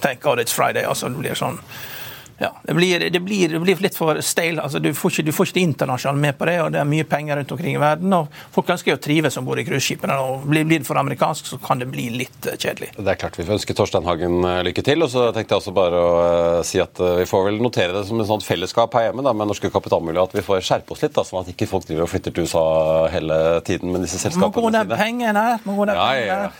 Thank 0.00 0.22
God 0.24 0.42
it's 0.42 0.54
Friday. 0.56 0.84
altså 0.84 1.08
det 1.08 1.22
blir 1.22 1.38
sånn 1.38 1.60
ja, 2.40 2.54
det 2.62 2.74
blir, 2.74 3.10
det, 3.10 3.20
blir, 3.20 3.48
det 3.48 3.58
blir, 3.60 3.80
litt 3.84 3.96
for 3.98 4.16
stale. 4.24 4.62
Altså, 4.64 4.80
du, 4.80 4.94
får 4.96 5.12
ikke, 5.12 5.24
du 5.28 5.32
får 5.36 5.50
ikke 5.50 5.56
det 5.58 5.64
internasjonale 5.66 6.22
med 6.22 6.38
på 6.38 6.46
det, 6.48 6.54
og 6.64 6.70
det 6.72 6.78
er 6.80 6.86
mye 6.88 7.04
penger 7.04 7.36
rundt 7.36 7.50
omkring 7.52 7.74
i 7.76 7.80
verden. 7.82 8.14
og 8.16 8.30
Folk 8.54 8.70
ønsker 8.72 8.96
å 8.96 9.00
trives 9.02 9.36
om 9.36 9.44
bord 9.44 9.60
i 9.60 9.64
cruiseskipene. 9.68 10.16
og 10.16 10.46
Blir 10.48 10.64
det 10.70 10.78
for 10.88 10.96
amerikansk, 10.96 11.50
så 11.52 11.58
kan 11.60 11.82
det 11.82 11.90
bli 11.92 12.06
litt 12.14 12.48
uh, 12.48 12.54
kjedelig. 12.56 12.94
Det 12.96 13.12
er 13.12 13.18
klart 13.20 13.36
Vi 13.36 13.44
får 13.44 13.58
ønske 13.58 13.76
Torstein 13.76 14.08
Hagen 14.08 14.38
uh, 14.46 14.62
lykke 14.64 14.84
til. 14.86 15.04
og 15.04 15.12
så 15.12 15.26
tenkte 15.36 15.52
jeg 15.52 15.60
også 15.60 15.74
bare 15.76 16.00
å 16.00 16.14
uh, 16.16 16.62
si 16.64 16.80
at 16.80 17.02
Vi 17.20 17.28
får 17.28 17.44
vel 17.50 17.60
notere 17.60 17.98
det 17.98 18.06
som 18.08 18.24
et 18.24 18.30
sånt 18.30 18.46
fellesskap 18.46 18.96
her 18.96 19.10
hjemme 19.10 19.26
da, 19.26 19.36
med 19.36 19.52
norske 19.52 19.68
kapitalmiljø, 19.76 20.24
at 20.24 20.38
vi 20.38 20.46
får 20.46 20.64
skjerpe 20.64 20.96
oss 20.96 21.04
litt, 21.04 21.12
da, 21.18 21.26
sånn 21.28 21.42
at 21.42 21.52
ikke 21.52 21.68
folk 21.68 21.84
driver 21.90 22.06
og 22.06 22.12
flytter 22.14 22.32
til 22.32 22.48
USA 22.48 22.64
hele 23.12 23.38
tiden 23.68 23.92
med 23.92 24.06
disse 24.06 24.16
selskapene 24.16 24.48
Må 24.48 24.70
gå 24.70 24.72
sine. 24.78 24.96
Pengene, 24.96 25.44
ja, 25.92 26.08
ja, 26.16 26.40
ja. 26.46 26.50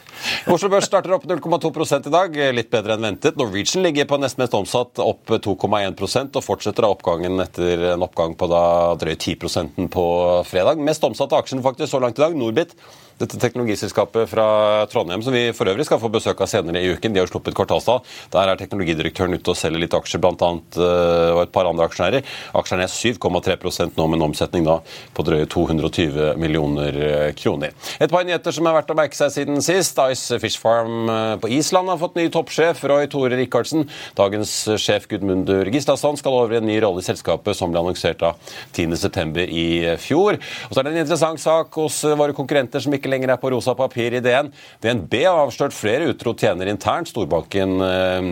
Oslo 0.52 0.68
Børs 0.68 0.84
starter 0.84 1.16
opp 1.16 1.24
0,2 1.24 1.72
i 1.96 2.12
dag, 2.12 2.38
litt 2.52 2.68
bedre 2.72 2.98
enn 2.98 3.08
ventet. 3.08 3.40
Norwegian 3.40 3.86
ligger 3.86 4.04
på 4.10 4.20
nest 4.20 4.36
mest 4.40 4.52
omsatt 4.56 5.00
opp 5.00 5.32
2,1 5.70 6.36
og 6.38 6.44
fortsetter 6.44 6.86
oppgangen 6.88 7.40
etter 7.42 7.92
en 7.94 8.04
oppgang 8.06 8.34
på 8.38 8.48
da 8.50 8.62
drøyt 9.00 9.22
10% 9.22 9.86
på 9.92 10.06
fredag. 10.48 10.82
Mest 10.82 11.04
omsatte 11.06 11.38
aksjen 11.38 11.62
faktisk 11.64 11.92
så 11.94 12.02
langt 12.02 12.18
i 12.18 12.24
dag, 12.24 12.36
Norbit 12.36 12.74
dette 13.20 13.38
teknologiselskapet 13.40 14.28
fra 14.30 14.46
Trondheim, 14.90 15.22
som 15.22 15.34
vi 15.36 15.50
for 15.56 15.68
øvrig 15.68 15.84
skal 15.84 16.00
få 16.00 16.08
besøk 16.12 16.40
av 16.40 16.48
senere 16.48 16.80
i 16.80 16.92
uken. 16.94 17.12
De 17.12 17.20
har 17.20 17.28
sluppet 17.28 17.56
kvartalstall. 17.56 18.00
Der 18.32 18.48
er 18.48 18.60
teknologidirektøren 18.60 19.36
ute 19.36 19.52
og 19.52 19.58
selger 19.60 19.82
litt 19.82 19.96
aksjer, 19.96 20.22
bl.a. 20.22 20.32
annet 20.48 20.78
og 20.80 21.42
et 21.42 21.52
par 21.52 21.68
andre 21.68 21.84
aksjonærer. 21.90 22.24
Aksjene 22.56 22.86
er 22.86 22.92
7,3% 22.92 23.98
nå, 23.98 24.06
med 24.08 24.20
en 24.20 24.26
omsetning 24.30 24.64
da 24.64 24.78
på 25.16 25.24
drøye 25.26 25.48
220 25.50 26.38
millioner 26.40 26.96
eh, 26.96 27.26
kroner. 27.36 27.74
Et 28.00 28.10
par 28.10 28.24
nyheter 28.24 28.54
som 28.56 28.68
er 28.68 28.78
verdt 28.78 28.94
å 28.94 28.96
merke 28.98 29.18
seg 29.18 29.34
siden 29.34 29.60
sist. 29.64 30.00
Ice 30.10 30.40
Fish 30.40 30.60
Farm 30.62 31.10
eh, 31.12 31.34
på 31.42 31.52
Island 31.58 31.92
har 31.92 32.00
fått 32.00 32.16
ny 32.16 32.28
toppsjef, 32.32 32.80
Roy 32.88 33.10
Tore 33.12 33.36
Rikardsen. 33.36 33.84
Dagens 34.18 34.54
sjef 34.80 35.08
Gudmundur 35.10 35.68
Gislason 35.72 36.18
skal 36.20 36.38
over 36.38 36.56
i 36.56 36.60
en 36.62 36.68
ny 36.70 36.78
rolle 36.82 37.04
i 37.04 37.06
selskapet, 37.06 37.58
som 37.58 37.72
ble 37.72 37.82
annonsert 37.82 38.24
av 38.26 38.40
10.9. 38.72 39.44
i 39.44 39.68
fjor. 40.00 40.40
Og 40.40 40.72
så 40.72 40.80
er 40.80 40.88
det 40.88 40.96
en 40.96 41.04
interessant 41.04 41.42
sak 41.42 41.80
hos 41.80 42.02
våre 42.16 42.36
konkurrenter 42.36 42.82
som 42.82 42.96
ikke 42.96 43.09
lenger 43.10 43.34
er 43.34 43.40
på 43.42 43.50
rosa 43.54 43.74
papir 43.78 44.16
i 44.16 44.22
DN. 44.24 44.52
DNB 44.82 45.16
har 45.24 45.42
avslørt 45.44 45.76
flere 45.76 46.10
utro 46.12 46.34
tjenere 46.38 46.72
internt. 46.72 47.10
Storbanken 47.10 47.76
eh, 47.84 48.30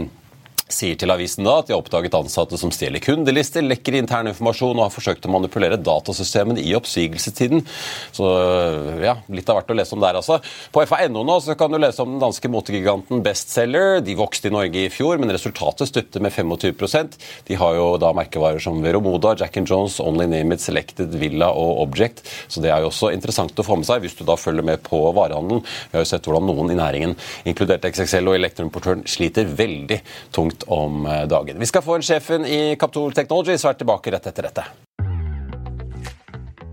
sier 0.73 0.99
til 1.01 1.13
avisen 1.13 1.47
da 1.47 1.59
at 1.61 1.69
de 1.69 1.75
har 1.75 1.83
oppdaget 1.83 2.15
ansatte 2.19 2.59
som 2.61 2.73
stjeler 2.75 3.03
kundelister, 3.03 3.65
lekker 3.65 3.97
intern 3.99 4.31
informasjon 4.31 4.77
og 4.77 4.87
har 4.87 4.95
forsøkt 4.95 5.27
å 5.27 5.33
manipulere 5.33 5.79
datasystemene 5.81 6.63
i 6.63 6.75
oppsigelsestiden. 6.77 7.65
Så 8.15 8.29
ja, 9.03 9.17
litt 9.33 9.49
av 9.49 9.59
hvert 9.59 9.73
å 9.73 9.79
lese 9.79 9.97
om 9.97 10.03
der, 10.03 10.19
altså. 10.21 10.39
På 10.75 10.85
FA.no 10.89 11.25
nå 11.27 11.39
så 11.45 11.57
kan 11.59 11.73
du 11.73 11.81
lese 11.81 12.05
om 12.05 12.15
den 12.15 12.23
danske 12.23 12.51
motegiganten 12.53 13.23
Bestselger. 13.25 14.03
De 14.05 14.17
vokste 14.19 14.51
i 14.51 14.55
Norge 14.55 14.85
i 14.87 14.93
fjor, 14.93 15.21
men 15.21 15.33
resultatet 15.35 15.91
stupte 15.91 16.23
med 16.25 16.35
25% 16.35 17.19
De 17.49 17.57
har 17.59 17.77
jo 17.79 17.89
da 18.01 18.13
merkevarer 18.17 18.63
som 18.63 18.81
Veromoda, 18.85 19.35
Jack 19.39 19.57
and 19.61 19.71
Jones, 19.71 19.99
Only 20.05 20.29
Name 20.31 20.57
It, 20.57 20.65
Selected, 20.65 21.15
Villa 21.21 21.51
og 21.57 21.83
Object. 21.87 22.25
Så 22.49 22.63
det 22.65 22.73
er 22.75 22.85
jo 22.85 22.93
også 22.93 23.13
interessant 23.15 23.59
å 23.59 23.67
få 23.67 23.79
med 23.81 23.89
seg 23.89 24.05
hvis 24.05 24.17
du 24.19 24.25
da 24.29 24.37
følger 24.39 24.67
med 24.67 24.83
på 24.87 25.01
varehandelen. 25.17 25.65
Vi 25.65 25.99
har 25.99 26.05
jo 26.05 26.11
sett 26.13 26.29
hvordan 26.29 26.49
noen 26.49 26.75
i 26.75 26.79
næringen, 26.79 27.17
inkludert 27.49 27.87
XXL 27.89 28.31
og 28.31 28.39
Elektroimportøren, 28.39 29.05
sliter 29.09 29.49
veldig 29.59 30.01
tungt 30.35 30.58
ut 30.59 30.69
om 30.69 31.07
eh, 31.07 31.27
dagen. 31.29 31.59
Vi 31.59 31.67
skal 31.67 31.83
få 31.83 31.95
en 31.95 32.03
sjefen 32.03 32.47
i 32.47 32.77
Capitol 32.77 33.13
Technology 33.13 33.59
svært 33.59 33.79
tilbake 33.79 34.11
rett 34.11 34.27
etter 34.27 34.43
dette. 34.51 34.65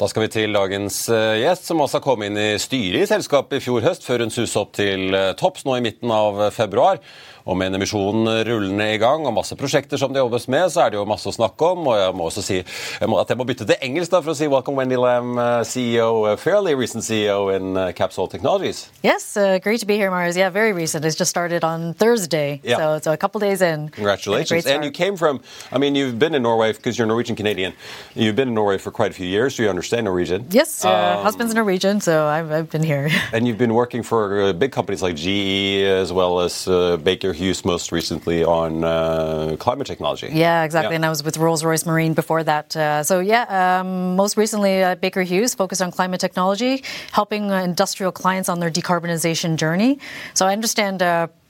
Da 0.00 0.06
skal 0.08 0.22
vi 0.24 0.28
til 0.32 0.54
dagens 0.56 1.02
eh, 1.12 1.42
gjest, 1.42 1.66
som 1.68 1.82
også 1.84 1.98
kom 2.00 2.22
inn 2.24 2.38
i 2.40 2.54
styret 2.56 3.02
i 3.04 3.08
selskapet 3.10 3.58
i 3.58 3.60
fjor 3.60 3.84
høst, 3.84 4.06
før 4.08 4.22
hun 4.24 4.30
suste 4.32 4.56
opp 4.62 4.70
til 4.78 5.12
eh, 5.12 5.34
topps 5.36 5.66
nå 5.68 5.74
i 5.76 5.82
midten 5.84 6.08
av 6.16 6.38
eh, 6.46 6.54
februar. 6.54 6.96
Og 7.42 7.56
med 7.58 7.72
en 7.72 7.76
emisjon 7.80 8.22
rullende 8.46 8.84
i 8.94 8.98
gang 9.02 9.24
og 9.26 9.32
masse 9.34 9.56
prosjekter 9.58 9.98
som 9.98 10.12
det 10.14 10.20
jobbes 10.22 10.44
med, 10.46 10.68
så 10.70 10.84
er 10.84 10.92
det 10.94 10.98
jo 11.00 11.04
masse 11.10 11.26
å 11.26 11.34
snakke 11.34 11.72
om. 11.74 11.88
Og 11.90 11.96
jeg 11.98 12.14
må 12.16 12.28
også 12.30 12.44
si 12.46 12.60
jeg 12.62 13.08
må, 13.10 13.16
at 13.18 13.32
jeg 13.34 13.40
må 13.40 13.44
bytte 13.48 13.66
til 13.66 13.80
engelsk 13.82 14.12
da 14.14 14.20
for 14.22 14.30
å 14.30 14.36
si 14.38 14.46
welcome 14.48 14.78
Wendy 14.78 14.94
Lam, 14.96 15.34
CEO, 15.66 16.36
fairly 16.38 16.76
recent 16.78 17.02
CEO 17.02 17.48
in 17.50 17.74
Capsule 17.98 18.30
Technologies. 18.30 18.84
Yes, 19.02 19.26
uh, 19.36 19.58
great 19.58 19.82
to 19.82 19.88
be 19.90 19.96
here, 19.98 20.12
Marius. 20.14 20.38
Yeah, 20.38 20.54
very 20.54 20.70
recent. 20.72 21.04
It's 21.04 21.18
just 21.18 21.34
started 21.34 21.66
on 21.66 21.94
Thursday, 21.98 22.60
Yeah. 22.62 22.78
so 22.78 22.94
it's 22.94 23.08
a 23.10 23.16
couple 23.18 23.40
days 23.42 23.60
in. 23.60 23.88
Congratulations. 23.90 24.64
And 24.70 24.84
you 24.86 24.92
came 24.94 25.16
from, 25.18 25.42
I 25.72 25.78
mean, 25.82 25.96
you've 25.98 26.20
been 26.20 26.36
in 26.38 26.44
Norway 26.44 26.72
because 26.72 26.96
you're 26.96 27.08
Norwegian 27.10 27.34
Canadian. 27.34 27.74
You've 28.14 28.36
been 28.36 28.54
in 28.54 28.54
Norway 28.54 28.78
for 28.78 28.92
quite 28.92 29.10
a 29.10 29.14
few 29.14 29.26
years, 29.26 29.56
so 29.56 29.64
you 29.64 29.68
understand 29.68 29.81
Norwegian. 29.90 30.46
Yes, 30.50 30.84
uh, 30.84 30.88
Um, 30.90 31.22
husband's 31.24 31.54
Norwegian, 31.54 32.00
so 32.00 32.26
I've, 32.26 32.50
I've 32.50 32.70
been 32.70 32.82
here. 32.82 33.08
And 33.32 33.46
you've 33.46 33.58
been 33.58 33.74
working 33.74 34.02
for 34.02 34.40
uh, 34.40 34.52
big 34.52 34.72
companies 34.72 35.02
like 35.02 35.16
GE 35.16 35.82
as 36.02 36.12
well 36.12 36.40
as 36.40 36.68
uh, 36.68 36.96
Baker 36.98 37.32
Hughes 37.32 37.64
most 37.64 37.92
recently 37.92 38.44
on 38.44 38.84
uh, 38.84 39.56
climate 39.58 39.86
technology. 39.86 40.28
Yeah, 40.32 40.64
exactly. 40.64 40.92
Yeah. 40.92 40.96
And 40.96 41.04
I 41.06 41.08
was 41.08 41.22
with 41.24 41.36
Rolls 41.38 41.64
Royce 41.64 41.86
Marine 41.86 42.14
before 42.14 42.44
that. 42.44 42.76
Uh, 42.76 43.02
so, 43.02 43.20
yeah, 43.20 43.44
um, 43.80 44.16
most 44.16 44.36
recently 44.36 44.82
at 44.82 45.00
Baker 45.00 45.22
Hughes, 45.22 45.54
focused 45.54 45.82
on 45.82 45.90
climate 45.90 46.20
technology, 46.20 46.84
helping 47.12 47.50
uh, 47.50 47.62
industrial 47.62 48.12
clients 48.12 48.48
on 48.48 48.60
their 48.60 48.70
decarbonization 48.70 49.56
journey. 49.56 49.98
So, 50.34 50.46
I 50.46 50.52
understand. 50.52 51.02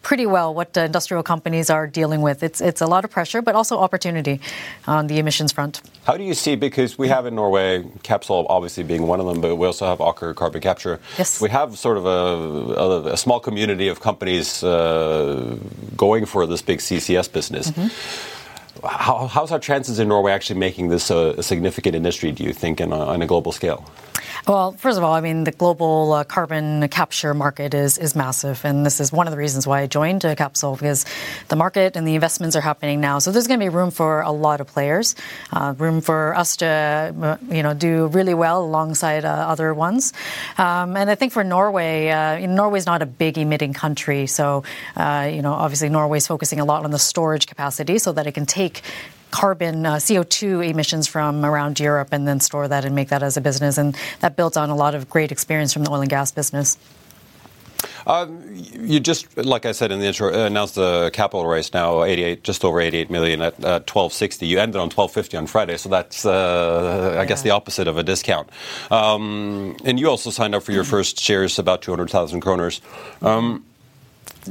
Pretty 0.03 0.27
well, 0.27 0.53
what 0.53 0.77
industrial 0.77 1.23
companies 1.23 1.71
are 1.71 1.87
dealing 1.87 2.23
with. 2.23 2.43
It's 2.43 2.61
it's 2.61 2.81
a 2.81 2.87
lot 2.87 3.05
of 3.05 3.11
pressure, 3.11 3.41
but 3.41 3.55
also 3.55 3.79
opportunity 3.79 4.41
on 4.87 5.07
the 5.07 5.19
emissions 5.19 5.53
front. 5.53 5.81
How 6.05 6.17
do 6.17 6.25
you 6.25 6.35
see, 6.35 6.57
because 6.57 6.99
we 6.99 7.09
have 7.09 7.25
in 7.27 7.35
Norway, 7.37 7.85
Capsol 8.03 8.47
obviously 8.49 8.83
being 8.83 9.07
one 9.07 9.21
of 9.21 9.27
them, 9.27 9.41
but 9.41 9.57
we 9.57 9.67
also 9.67 9.87
have 9.87 9.99
Aker 9.99 10.35
Carbon 10.35 10.61
Capture. 10.61 10.99
Yes. 11.19 11.41
We 11.41 11.51
have 11.51 11.79
sort 11.79 11.97
of 11.97 12.07
a, 12.07 12.81
a, 12.81 13.13
a 13.13 13.17
small 13.17 13.39
community 13.39 13.89
of 13.89 14.01
companies 14.01 14.65
uh, 14.65 15.57
going 15.97 16.27
for 16.27 16.47
this 16.47 16.63
big 16.63 16.81
CCS 16.81 17.33
business. 17.33 17.71
How, 18.83 19.29
how's 19.29 19.53
our 19.53 19.61
chances 19.61 20.01
in 20.01 20.09
Norway 20.09 20.33
actually 20.33 20.59
making 20.59 20.89
this 20.89 21.11
a, 21.11 21.35
a 21.39 21.43
significant 21.43 21.95
industry, 21.95 22.33
do 22.33 22.43
you 22.43 22.53
think, 22.53 22.81
a, 22.81 22.91
on 22.93 23.23
a 23.23 23.27
global 23.27 23.53
scale? 23.53 23.85
Well, 24.47 24.73
first 24.73 24.99
of 24.99 25.05
all, 25.05 25.13
I 25.13 25.21
mean, 25.21 25.45
the 25.45 25.53
global 25.53 26.13
uh, 26.13 26.25
carbon 26.25 26.89
capture 26.89 27.33
market 27.33 27.75
is, 27.75 27.97
is 27.97 28.17
massive. 28.17 28.65
And 28.65 28.85
this 28.85 28.99
is 28.99 29.13
one 29.13 29.29
of 29.29 29.31
the 29.31 29.37
reasons 29.37 29.69
why 29.69 29.83
I 29.83 29.87
joined 29.87 30.25
uh, 30.25 30.35
Capsol, 30.35 30.77
because 30.77 31.05
the 31.47 31.55
market 31.55 31.95
and 31.95 32.09
the 32.09 32.17
investments 32.17 32.57
are 32.57 32.61
happening 32.61 33.01
now. 33.01 33.21
So 33.21 33.31
there's 33.31 33.47
going 33.47 33.61
to 33.61 33.65
be 33.65 33.69
room 33.69 33.93
for 33.93 34.21
a 34.23 34.33
lot 34.33 34.61
of 34.61 34.67
players, 34.67 35.15
uh, 35.53 35.75
room 35.79 36.01
for 36.01 36.35
us 36.35 36.57
to, 36.57 36.67
uh, 36.67 37.37
you 37.55 37.63
know, 37.63 37.73
do 37.73 38.09
really 38.09 38.35
well 38.35 38.64
alongside 38.64 39.25
uh, 39.25 39.29
other 39.29 39.73
ones. 39.73 40.12
Um, 40.59 40.97
and 40.97 41.09
I 41.09 41.14
think 41.14 41.33
for 41.33 41.45
Norway, 41.45 42.09
uh, 42.09 42.45
Norway's 42.45 42.87
not 42.87 43.01
a 43.01 43.07
big 43.07 43.38
emitting 43.38 43.75
country. 43.75 44.27
So, 44.27 44.64
uh, 44.97 45.31
you 45.33 45.43
know, 45.43 45.53
obviously 45.53 45.88
Norway's 45.88 46.27
focusing 46.27 46.59
a 46.59 46.64
lot 46.64 46.85
on 46.85 46.90
the 46.90 46.99
storage 46.99 47.47
capacity 47.47 47.99
so 47.99 48.11
that 48.11 48.27
it 48.27 48.33
can 48.33 48.47
take 48.47 48.83
carbon 49.33 49.85
uh, 49.85 49.97
CO2 49.97 50.71
emissions 50.71 51.09
from 51.09 51.45
around 51.45 51.81
Europe 51.81 52.09
and 52.12 52.29
then 52.29 52.38
store 52.38 52.68
that 52.68 52.85
and 52.85 52.95
make 52.95 53.09
that 53.09 53.23
as 53.25 53.37
a 53.37 53.40
business. 53.40 53.79
And 53.79 53.97
that 54.21 54.37
builds 54.37 54.57
on 54.57 54.71
a 54.71 54.77
lot 54.77 54.95
of 54.95 55.11
great 55.11 55.33
experience 55.33 55.73
from 55.73 55.83
the 55.83 55.90
oil 55.90 56.03
and 56.03 56.11
gas 56.11 56.31
business. 56.31 56.79
Um, 58.07 58.42
you 58.55 59.01
just, 59.01 59.37
like 59.37 59.66
I 59.66 59.73
said 59.73 59.92
in 59.92 60.01
the 60.01 60.07
intro, 60.07 60.33
uh, 60.33 60.47
announced 60.47 60.75
the 60.75 61.11
capital 61.12 61.47
raise 61.47 61.73
now, 61.73 62.03
88, 62.03 62.45
just 62.45 62.64
over 62.64 62.81
88 62.81 63.11
million 63.11 63.42
at 63.42 63.55
uh, 63.55 63.81
1260. 63.81 64.47
You 64.47 64.59
ended 64.59 64.77
on 64.77 64.90
1250 64.90 65.37
on 65.37 65.47
Friday, 65.47 65.77
so 65.77 65.88
that's, 65.88 66.25
uh, 66.25 67.16
I 67.18 67.25
guess, 67.25 67.42
the 67.42 67.51
opposite 67.51 67.88
of 67.88 67.99
a 67.99 68.03
discount. 68.03 68.51
Um, 68.90 69.77
and 69.85 69.99
you 69.99 70.09
also 70.09 70.31
signed 70.31 70.55
up 70.55 70.62
for 70.62 70.73
your 70.73 70.85
first 70.92 71.21
shares, 71.21 71.59
about 71.59 71.83
200,000 71.83 72.40
kroners. 72.42 72.81
Um, 73.23 73.64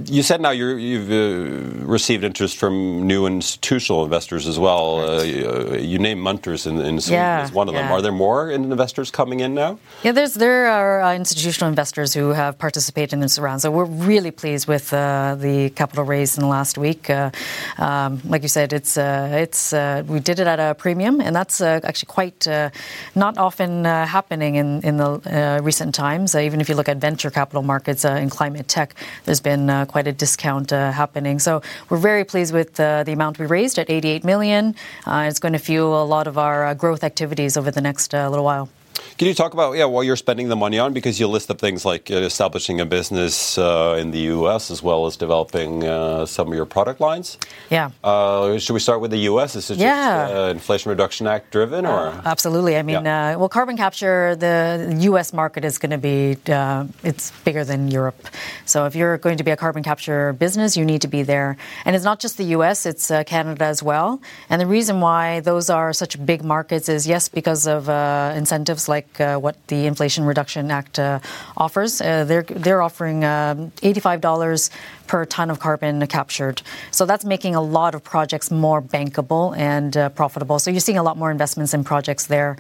you 0.06 0.24
said 0.24 0.42
now 0.42 0.52
you're, 0.52 0.78
you've 0.78 1.12
uh, 1.12 1.86
received 1.86 2.24
interest 2.24 2.58
from 2.58 3.06
new 3.08 3.26
institutional 3.26 4.04
investors 4.04 4.48
as 4.48 4.58
well. 4.58 5.00
Uh, 5.00 5.24
you, 5.24 5.76
you 5.78 6.00
named 6.00 6.22
Munters 6.22 6.66
in, 6.66 6.80
in 6.80 7.02
Sweden 7.02 7.20
Yeah, 7.20 7.42
as 7.42 7.52
one 7.52 7.68
of 7.68 7.74
them. 7.76 7.92
Are 7.92 8.02
there 8.02 8.12
more 8.12 8.50
investors 8.50 9.12
coming 9.12 9.40
in 9.42 9.54
now? 9.54 9.80
Yeah, 10.04 10.12
there's 10.12 10.34
there 10.34 10.68
are 10.68 11.02
uh, 11.02 11.16
institutional 11.16 11.70
investors 11.70 12.14
who 12.14 12.30
have 12.30 12.58
participated 12.58 13.14
in 13.14 13.20
this 13.20 13.38
round, 13.38 13.62
so 13.62 13.72
we're 13.72 13.86
really 13.86 14.32
pleased 14.32 14.68
with 14.68 14.94
uh, 14.94 15.36
the 15.36 15.70
capital 15.72 16.06
raise 16.06 16.38
in 16.38 16.42
the 16.42 16.48
last 16.50 16.78
week. 16.78 17.10
Uh, 17.10 17.32
um, 17.78 18.22
like 18.26 18.44
you 18.44 18.50
said, 18.50 18.74
it's 18.74 18.98
uh, 18.98 19.30
it's 19.34 19.74
uh, 19.74 20.04
we 20.08 20.20
did 20.20 20.40
it 20.40 20.48
at 20.48 20.60
a 20.60 20.74
premium, 20.76 21.22
and 21.22 21.36
that's 21.36 21.62
uh, 21.62 21.80
actually 21.84 22.08
quite 22.08 22.48
uh, 22.48 22.70
not 23.16 23.38
often 23.38 23.86
uh, 23.86 24.06
happening 24.06 24.56
in 24.56 24.82
in 24.84 24.98
the 24.98 25.10
uh, 25.10 25.62
recent 25.64 25.94
times. 25.94 26.36
Uh, 26.36 26.40
even 26.40 26.62
if 26.62 26.70
you 26.70 26.76
look 26.76 26.90
at 26.90 26.98
venture 26.98 27.30
capital 27.30 27.64
markets 27.64 28.06
uh, 28.06 28.12
in 28.12 28.30
climate 28.30 28.68
tech, 28.68 28.96
there's 29.26 29.42
been 29.42 29.70
uh, 29.70 29.81
quite 29.86 30.08
a 30.08 30.12
discount 30.12 30.72
uh, 30.74 30.92
happening. 30.92 31.40
So 31.40 31.62
we're 31.90 31.98
very 31.98 32.24
pleased 32.24 32.54
with 32.54 32.80
uh, 32.80 33.04
the 33.04 33.12
amount 33.12 33.40
we 33.40 33.46
raised 33.46 33.80
at 33.80 33.90
88 33.90 34.24
million. 34.24 34.76
Uh, 35.06 35.28
it's 35.30 35.40
going 35.40 35.54
to 35.54 35.60
fuel 35.60 36.02
a 36.02 36.06
lot 36.06 36.28
of 36.28 36.38
our 36.38 36.74
growth 36.76 37.04
activities 37.04 37.58
over 37.58 37.72
the 37.72 37.82
next 37.82 38.14
little 38.14 38.44
while. 38.44 38.70
Can 39.18 39.28
you 39.28 39.34
talk 39.34 39.54
about 39.54 39.74
yeah 39.78 39.86
what 39.86 40.02
you're 40.06 40.16
spending 40.16 40.50
the 40.50 40.56
money 40.56 40.80
on? 40.80 40.94
Because 40.94 41.20
you 41.20 41.28
list 41.28 41.52
up 41.52 41.60
things 41.60 41.86
like 41.86 42.10
uh, 42.10 42.16
establishing 42.16 42.80
a 42.82 42.86
business 42.86 43.58
uh, 43.58 43.98
in 44.00 44.12
the 44.12 44.20
U.S. 44.36 44.72
as 44.72 44.82
well 44.82 45.06
as 45.06 45.16
developing 45.18 45.84
uh, 45.84 46.26
some 46.26 46.48
of 46.48 46.54
your 46.56 46.66
product 46.66 47.00
lines. 47.00 47.38
Yeah. 47.70 47.92
Uh, 48.04 48.58
should 48.58 48.74
we 48.74 48.80
start 48.80 49.00
with 49.02 49.12
the 49.12 49.20
U.S.? 49.32 49.56
Is 49.56 49.70
it 49.70 49.78
Yeah. 49.78 50.28
just 50.28 50.34
uh, 50.36 50.40
Inflation 50.52 50.90
Reduction 50.90 51.28
Act 51.28 51.52
driven, 51.52 51.86
or 51.86 52.14
Absolutely. 52.26 52.78
I 52.78 52.82
mean, 52.84 53.06
Yeah. 53.06 53.36
uh, 53.36 53.40
well, 53.40 53.50
carbon 53.50 53.78
capture, 53.78 54.36
the 54.36 54.96
U.S. 55.12 55.34
market 55.34 55.66
is 55.66 55.78
going 55.78 55.92
to 55.92 55.98
be, 55.98 56.38
uh, 56.52 56.86
it's 57.04 57.32
bigger 57.44 57.64
than 57.64 57.90
Europe. 57.92 58.28
So 58.66 58.86
if 58.86 58.96
you're 58.96 59.18
going 59.18 59.38
to 59.38 59.44
be 59.44 59.52
a 59.52 59.58
carbon 59.58 59.84
capture 59.84 60.34
business, 60.34 60.76
you 60.78 60.86
need 60.86 61.02
to 61.02 61.08
be 61.08 61.24
there. 61.24 61.58
And 61.86 61.96
it's 61.96 62.06
not 62.06 62.20
just 62.20 62.38
the 62.38 62.46
U.S., 62.58 62.86
it's 62.86 63.12
uh, 63.12 63.24
Canada 63.24 63.66
as 63.66 63.84
well. 63.84 64.22
And 64.50 64.60
the 64.62 64.68
reason 64.68 65.00
why 65.02 65.42
those 65.42 65.70
are 65.70 65.94
such 65.94 66.24
big 66.26 66.44
markets 66.44 66.90
is, 66.90 67.06
yes, 67.08 67.30
because 67.30 67.68
of 67.68 67.88
uh, 67.90 68.34
incentives 68.36 68.88
like 68.88 69.01
like 69.02 69.22
uh, 69.22 69.38
what 69.40 69.56
the 69.68 69.86
Inflation 69.88 70.26
Reduction 70.26 70.72
Act 70.72 71.00
uh, 71.00 71.20
offers. 71.58 72.02
Uh, 72.02 72.24
they're 72.26 72.44
they're 72.44 72.82
offering 72.82 73.24
um, 73.24 73.72
$85 73.82 74.70
per 75.12 75.26
ton 75.26 75.50
of 75.50 75.60
carbon 75.60 76.08
captured. 76.08 76.62
So 76.92 77.06
that's 77.06 77.26
making 77.26 77.54
a 77.54 77.60
lot 77.60 77.96
of 77.96 78.02
projects 78.02 78.50
more 78.50 78.82
bankable 78.82 79.54
and 79.58 79.98
uh, 79.98 80.08
profitable. 80.08 80.58
So 80.58 80.72
you're 80.72 80.80
seeing 80.80 80.98
a 80.98 81.04
lot 81.04 81.18
more 81.18 81.30
investments 81.30 81.74
in 81.74 81.84
projects 81.84 82.28
there. 82.28 82.56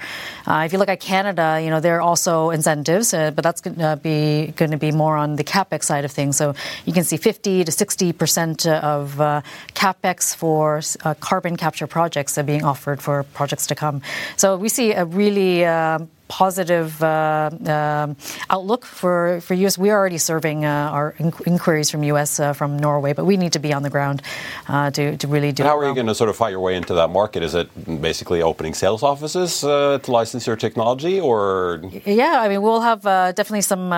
Uh, 0.45 0.63
if 0.65 0.73
you 0.73 0.77
look 0.77 0.89
at 0.89 0.99
Canada, 0.99 1.61
you 1.63 1.69
know 1.69 1.79
there 1.79 1.95
are 1.95 2.01
also 2.01 2.49
incentives, 2.49 3.13
uh, 3.13 3.31
but 3.31 3.43
that's 3.45 3.61
going 3.61 3.77
to 3.77 3.97
be 4.03 4.51
going 4.57 4.71
to 4.71 4.81
be 4.87 4.91
more 4.91 5.15
on 5.15 5.37
the 5.37 5.45
capex 5.45 5.83
side 5.85 6.03
of 6.03 6.11
things. 6.11 6.35
So 6.35 6.53
you 6.83 6.91
can 6.91 7.05
see 7.05 7.15
50 7.15 7.63
to 7.63 7.71
60 7.71 8.11
percent 8.11 8.67
of 8.67 9.21
uh, 9.21 9.41
capex 9.73 10.35
for 10.35 10.81
uh, 11.05 11.13
carbon 11.21 11.55
capture 11.55 11.87
projects 11.87 12.37
are 12.37 12.43
being 12.43 12.65
offered 12.65 13.01
for 13.01 13.23
projects 13.23 13.65
to 13.67 13.75
come. 13.75 14.01
So 14.35 14.57
we 14.57 14.67
see 14.67 14.91
a 14.91 15.05
really 15.05 15.63
uh, 15.63 15.99
positive 16.31 17.03
uh, 17.03 17.51
uh, 17.67 18.07
outlook 18.49 18.85
for, 18.85 19.41
for 19.41 19.53
U.S. 19.53 19.77
We 19.77 19.89
are 19.89 19.99
already 19.99 20.17
serving 20.17 20.63
uh, 20.63 20.95
our 20.95 21.13
inquiries 21.45 21.91
from 21.91 22.03
U.S. 22.03 22.39
Uh, 22.41 22.53
from 22.53 22.77
Norway, 22.77 23.13
but 23.13 23.25
we 23.25 23.37
need 23.37 23.53
to 23.53 23.59
be 23.59 23.71
on 23.73 23.83
the 23.83 23.89
ground 23.89 24.21
uh, 24.67 24.89
to, 24.91 25.15
to 25.17 25.27
really 25.27 25.51
do. 25.51 25.63
And 25.63 25.69
how 25.69 25.77
are 25.77 25.87
you 25.87 25.93
going 25.93 26.07
to 26.07 26.15
sort 26.15 26.29
of 26.29 26.35
fight 26.35 26.49
your 26.49 26.59
way 26.59 26.75
into 26.75 26.93
that 26.95 27.09
market? 27.09 27.43
Is 27.43 27.55
it 27.55 27.69
basically 28.01 28.41
opening 28.41 28.73
sales 28.73 29.03
offices 29.03 29.63
uh, 29.63 29.99
to 30.03 30.11
license 30.11 30.47
your 30.47 30.55
technology, 30.55 31.19
or? 31.19 31.81
Yeah, 32.05 32.41
I 32.41 32.49
mean 32.49 32.61
we'll 32.61 32.81
have 32.81 33.03
definitely 33.03 33.61
some 33.61 33.91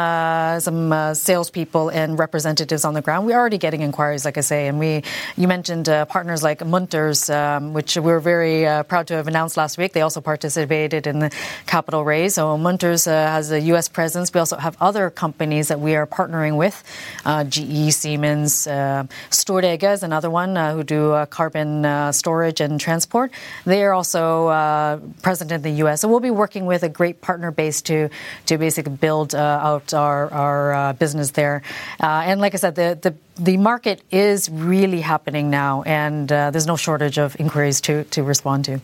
some 0.60 1.16
salespeople 1.16 1.90
and 1.90 2.20
representatives 2.20 2.84
on 2.86 2.94
the 2.94 3.02
ground. 3.02 3.26
We're 3.26 3.40
already 3.40 3.58
getting 3.58 3.82
inquiries, 3.82 4.26
like 4.26 4.38
I 4.38 4.42
say, 4.42 4.68
and 4.68 4.80
we 4.80 5.04
you 5.38 5.48
mentioned 5.48 5.86
partners 6.10 6.44
like 6.44 6.66
Munters, 6.66 7.30
um, 7.30 7.74
which 7.74 7.96
we're 7.98 8.20
very 8.20 8.66
proud 8.84 9.08
to 9.08 9.16
have 9.16 9.28
announced 9.28 9.58
last 9.58 9.78
week. 9.78 9.94
They 9.94 10.02
also 10.02 10.22
participated 10.22 11.08
in 11.08 11.20
the 11.20 11.32
capital 11.66 12.04
raise. 12.04 12.36
So 12.36 12.58
Munters 12.58 13.08
uh, 13.08 13.12
has 13.12 13.52
a 13.52 13.60
U.S. 13.74 13.88
presence. 13.88 14.34
We 14.34 14.40
also 14.40 14.58
have 14.58 14.76
other 14.82 15.10
companies 15.10 15.68
that 15.70 15.80
we 15.80 15.96
are 15.96 16.08
partnering 16.08 16.58
with, 16.58 16.84
uh, 17.26 17.44
GE, 17.44 17.94
Siemens, 17.94 18.33
uh, 18.42 19.06
Storegga 19.30 19.94
is 19.94 20.04
another 20.04 20.30
one 20.30 20.58
uh, 20.58 20.74
who 20.74 20.84
do 20.84 21.12
uh, 21.12 21.26
carbon 21.26 21.86
uh, 21.86 22.12
storage 22.12 22.62
and 22.62 22.80
transport. 22.80 23.32
They 23.66 23.84
are 23.84 23.94
also 23.94 24.48
uh, 24.48 24.98
present 25.22 25.52
in 25.52 25.62
the 25.62 25.72
U.S. 25.84 26.02
So 26.02 26.08
we'll 26.08 26.20
be 26.20 26.32
working 26.32 26.66
with 26.66 26.84
a 26.84 26.90
great 26.90 27.22
partner 27.22 27.52
base 27.52 27.82
to 27.84 28.10
to 28.48 28.58
basically 28.58 28.96
build 28.96 29.36
out 29.36 29.94
our 29.94 30.32
our 30.34 30.94
business 30.94 31.32
there. 31.32 31.62
and 32.00 32.42
like 32.42 32.54
I 32.54 32.58
said, 32.58 32.76
the 32.76 32.98
the 33.02 33.16
the 33.36 33.58
market 33.58 34.02
is 34.12 34.50
really 34.50 35.02
happening 35.02 35.50
now, 35.50 35.82
and 35.84 36.32
uh, 36.32 36.52
there's 36.52 36.68
no 36.68 36.76
shortage 36.76 37.18
of 37.18 37.36
inquiries 37.40 37.82
to, 37.82 38.04
to 38.06 38.24
respond 38.24 38.66
to. 38.66 38.80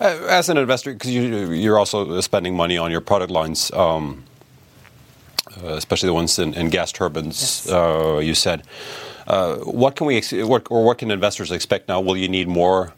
Uh, 0.00 0.26
as 0.28 0.48
an 0.48 0.56
investor, 0.56 0.92
because 0.92 1.10
you, 1.10 1.72
are 1.72 1.78
also 1.78 2.20
spending 2.20 2.56
money 2.56 2.76
on 2.76 2.90
your 2.90 3.00
product 3.00 3.30
lines, 3.30 3.70
um, 3.72 4.24
uh, 4.24 4.31
especially 5.64 6.08
the 6.08 6.14
ones 6.14 6.38
in, 6.38 6.54
in 6.54 6.68
gas 6.68 6.92
turbines, 6.92 7.64
yes. 7.66 7.72
Uh, 7.72 8.18
you 8.22 8.34
said. 8.34 8.62
Uh, 9.26 9.56
what 9.58 9.94
can 9.94 10.06
we, 10.06 10.20
what, 10.44 10.66
or 10.70 10.84
what 10.84 10.98
can 10.98 11.10
investors 11.10 11.52
expect 11.52 11.88
now? 11.88 12.00
Will 12.00 12.16
you 12.16 12.28
need 12.28 12.48
more 12.48 12.92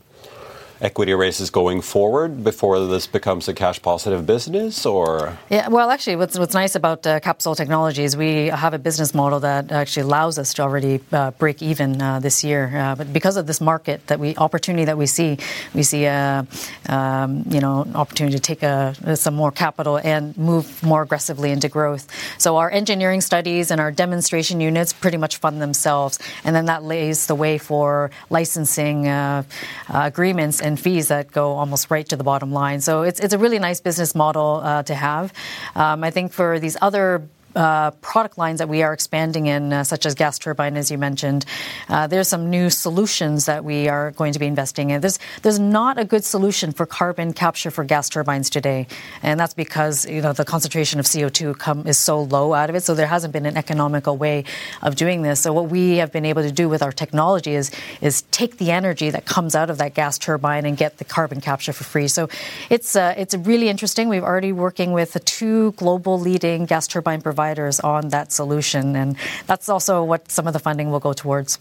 equity 0.80 1.14
raises 1.14 1.50
going 1.50 1.80
forward 1.80 2.44
before 2.44 2.78
this 2.86 3.06
becomes 3.06 3.48
a 3.48 3.54
cash 3.54 3.80
positive 3.80 4.26
business 4.26 4.86
or? 4.86 5.36
Yeah 5.50 5.68
well 5.68 5.90
actually 5.90 6.16
what's 6.16 6.38
what's 6.38 6.54
nice 6.54 6.74
about 6.74 7.06
uh, 7.06 7.20
Capsol 7.20 7.54
Technologies 7.54 8.16
we 8.16 8.46
have 8.46 8.74
a 8.74 8.78
business 8.78 9.14
model 9.14 9.40
that 9.40 9.72
actually 9.72 10.02
allows 10.02 10.38
us 10.38 10.54
to 10.54 10.62
already 10.62 11.00
uh, 11.12 11.30
break 11.32 11.62
even 11.62 12.00
uh, 12.00 12.20
this 12.20 12.44
year. 12.44 12.76
Uh, 12.76 12.94
but 12.94 13.12
because 13.12 13.36
of 13.36 13.46
this 13.46 13.60
market 13.60 14.06
that 14.08 14.18
we 14.18 14.36
opportunity 14.36 14.84
that 14.84 14.98
we 14.98 15.06
see 15.06 15.38
we 15.74 15.82
see 15.82 16.04
a 16.04 16.46
um, 16.88 17.44
you 17.48 17.60
know 17.60 17.86
opportunity 17.94 18.36
to 18.36 18.42
take 18.42 18.62
a, 18.62 19.16
some 19.16 19.34
more 19.34 19.52
capital 19.52 19.98
and 19.98 20.36
move 20.36 20.82
more 20.82 21.02
aggressively 21.02 21.50
into 21.50 21.68
growth. 21.68 22.08
So 22.38 22.56
our 22.56 22.70
engineering 22.70 23.20
studies 23.20 23.70
and 23.70 23.80
our 23.80 23.90
demonstration 23.90 24.60
units 24.60 24.92
pretty 24.92 25.16
much 25.16 25.36
fund 25.36 25.60
themselves 25.60 26.18
and 26.44 26.54
then 26.54 26.66
that 26.66 26.82
lays 26.82 27.26
the 27.26 27.34
way 27.34 27.58
for 27.58 28.10
licensing 28.30 29.08
uh, 29.08 29.42
uh, 29.88 30.02
agreements 30.04 30.60
and 30.64 30.80
fees 30.80 31.08
that 31.08 31.30
go 31.30 31.52
almost 31.52 31.90
right 31.90 32.08
to 32.08 32.16
the 32.16 32.24
bottom 32.24 32.50
line. 32.52 32.80
So 32.80 33.02
it's, 33.02 33.20
it's 33.20 33.34
a 33.34 33.38
really 33.38 33.58
nice 33.58 33.80
business 33.80 34.14
model 34.14 34.60
uh, 34.62 34.82
to 34.84 34.94
have. 34.94 35.32
Um, 35.74 36.02
I 36.02 36.10
think 36.10 36.32
for 36.32 36.58
these 36.58 36.76
other 36.80 37.28
uh, 37.54 37.92
product 38.02 38.36
lines 38.38 38.58
that 38.58 38.68
we 38.68 38.82
are 38.82 38.92
expanding 38.92 39.46
in, 39.46 39.72
uh, 39.72 39.84
such 39.84 40.06
as 40.06 40.14
gas 40.14 40.38
turbine, 40.38 40.76
as 40.76 40.90
you 40.90 40.98
mentioned. 40.98 41.44
Uh, 41.88 42.06
there's 42.06 42.26
some 42.26 42.50
new 42.50 42.70
solutions 42.70 43.46
that 43.46 43.64
we 43.64 43.88
are 43.88 44.10
going 44.12 44.32
to 44.32 44.38
be 44.38 44.46
investing 44.46 44.90
in. 44.90 45.00
There's 45.00 45.18
there's 45.42 45.58
not 45.58 45.98
a 45.98 46.04
good 46.04 46.24
solution 46.24 46.72
for 46.72 46.86
carbon 46.86 47.32
capture 47.32 47.70
for 47.70 47.84
gas 47.84 48.08
turbines 48.08 48.50
today, 48.50 48.86
and 49.22 49.38
that's 49.38 49.54
because 49.54 50.06
you 50.06 50.20
know 50.20 50.32
the 50.32 50.44
concentration 50.44 50.98
of 50.98 51.06
CO2 51.06 51.56
come, 51.58 51.86
is 51.86 51.98
so 51.98 52.22
low 52.22 52.54
out 52.54 52.70
of 52.70 52.76
it. 52.76 52.82
So 52.82 52.94
there 52.94 53.06
hasn't 53.06 53.32
been 53.32 53.46
an 53.46 53.56
economical 53.56 54.16
way 54.16 54.44
of 54.82 54.96
doing 54.96 55.22
this. 55.22 55.40
So 55.40 55.52
what 55.52 55.68
we 55.68 55.98
have 55.98 56.10
been 56.10 56.24
able 56.24 56.42
to 56.42 56.52
do 56.52 56.68
with 56.68 56.82
our 56.82 56.92
technology 56.92 57.54
is 57.54 57.70
is 58.00 58.22
take 58.30 58.58
the 58.58 58.70
energy 58.72 59.10
that 59.10 59.26
comes 59.26 59.54
out 59.54 59.70
of 59.70 59.78
that 59.78 59.94
gas 59.94 60.18
turbine 60.18 60.66
and 60.66 60.76
get 60.76 60.98
the 60.98 61.04
carbon 61.04 61.40
capture 61.40 61.72
for 61.72 61.84
free. 61.84 62.08
So 62.08 62.28
it's 62.68 62.96
uh, 62.96 63.14
it's 63.16 63.34
really 63.34 63.68
interesting. 63.68 64.08
We've 64.08 64.24
already 64.24 64.52
working 64.52 64.92
with 64.92 65.16
two 65.24 65.72
global 65.72 66.18
leading 66.18 66.66
gas 66.66 66.88
turbine 66.88 67.22
providers 67.22 67.43
providers 67.44 67.80
on 67.80 68.08
that 68.08 68.32
solution. 68.32 68.96
And 68.96 69.16
that's 69.46 69.68
also 69.68 70.02
what 70.02 70.30
some 70.30 70.46
of 70.46 70.52
the 70.52 70.58
funding 70.58 70.90
will 70.90 71.00
go 71.00 71.12
towards. 71.12 71.58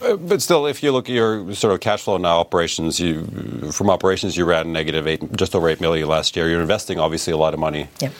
Uh, 0.00 0.16
but 0.16 0.42
still, 0.42 0.66
if 0.66 0.82
you 0.82 0.92
look 0.92 1.08
at 1.08 1.14
your 1.14 1.54
sort 1.54 1.74
of 1.74 1.80
cash 1.80 2.02
flow 2.02 2.16
now, 2.16 2.38
operations, 2.38 3.00
you 3.00 3.24
from 3.72 3.90
operations 3.90 4.36
you 4.36 4.44
ran 4.44 4.72
negative 4.72 5.06
eight, 5.06 5.20
just 5.36 5.54
over 5.54 5.68
eight 5.68 5.80
million 5.80 6.08
last 6.08 6.36
year. 6.36 6.48
You're 6.48 6.60
investing 6.60 6.98
obviously 6.98 7.32
a 7.32 7.36
lot 7.36 7.54
of 7.54 7.60
money. 7.60 7.88
Yeah. 8.00 8.10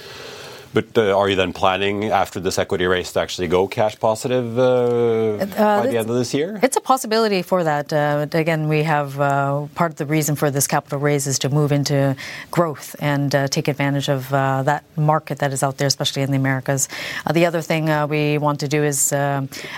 But 0.74 0.96
uh, 0.96 1.16
are 1.16 1.28
you 1.28 1.36
then 1.36 1.52
planning 1.52 2.04
after 2.04 2.40
this 2.40 2.58
equity 2.58 2.86
raise 2.86 3.12
to 3.12 3.20
actually 3.20 3.48
go 3.48 3.68
cash 3.68 3.98
positive 3.98 4.58
uh, 4.58 4.62
uh, 4.62 5.82
by 5.82 5.86
the 5.86 5.98
end 5.98 6.08
of 6.08 6.16
this 6.16 6.32
year? 6.32 6.58
It's 6.62 6.78
a 6.78 6.80
possibility 6.80 7.42
for 7.42 7.62
that. 7.62 7.92
Uh, 7.92 8.26
again, 8.32 8.68
we 8.68 8.82
have 8.82 9.20
uh, 9.20 9.66
part 9.74 9.92
of 9.92 9.98
the 9.98 10.06
reason 10.06 10.34
for 10.34 10.50
this 10.50 10.66
capital 10.66 10.98
raise 10.98 11.26
is 11.26 11.38
to 11.40 11.50
move 11.50 11.72
into 11.72 12.16
growth 12.50 12.96
and 13.00 13.34
uh, 13.34 13.48
take 13.48 13.68
advantage 13.68 14.08
of 14.08 14.30
that 14.30 14.84
market 14.96 15.38
that 15.40 15.52
is 15.52 15.62
out 15.62 15.76
there, 15.76 15.88
especially 15.88 16.22
in 16.22 16.30
the 16.30 16.36
Americas. 16.36 16.88
the 17.32 17.44
other 17.44 17.60
thing 17.60 17.86
we 18.08 18.38
want 18.38 18.60
to 18.60 18.68
do 18.68 18.82
is 18.82 19.12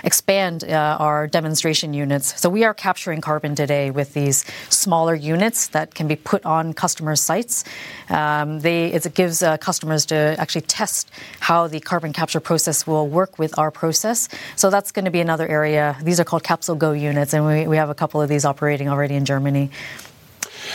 expand 0.03 0.63
our 0.63 1.27
demonstration 1.27 1.93
units. 1.93 2.39
So 2.39 2.49
we 2.49 2.63
are 2.63 2.73
capturing 2.73 3.19
carbon 3.19 3.55
today 3.55 3.91
with 3.91 4.13
these 4.13 4.45
smaller 4.69 5.15
units 5.15 5.67
that 5.69 5.93
can 5.93 6.07
be 6.07 6.15
put 6.15 6.45
on 6.45 6.73
customers' 6.73 7.21
sites. 7.21 7.65
Um, 8.09 8.61
they, 8.61 8.93
it 8.93 9.13
gives 9.13 9.39
customers 9.59 10.05
to 10.07 10.35
actually 10.39 10.61
test 10.61 10.84
test 10.85 11.09
how 11.39 11.67
the 11.67 11.79
carbon 11.79 12.13
capture 12.13 12.39
process 12.39 12.85
will 12.85 13.07
work 13.07 13.39
with 13.39 13.57
our 13.57 13.71
process. 13.71 14.29
So 14.55 14.69
that's 14.69 14.91
going 14.91 15.05
to 15.05 15.11
be 15.11 15.21
another 15.21 15.47
area. 15.47 15.97
These 16.01 16.19
are 16.19 16.23
called 16.23 16.43
CapsolGo 16.43 16.99
units, 16.99 17.33
and 17.33 17.45
we, 17.45 17.67
we 17.67 17.77
have 17.77 17.89
a 17.89 17.95
couple 17.95 18.21
of 18.21 18.29
these 18.29 18.45
operating 18.45 18.87
already 18.89 19.15
in 19.15 19.25
Germany. 19.25 19.69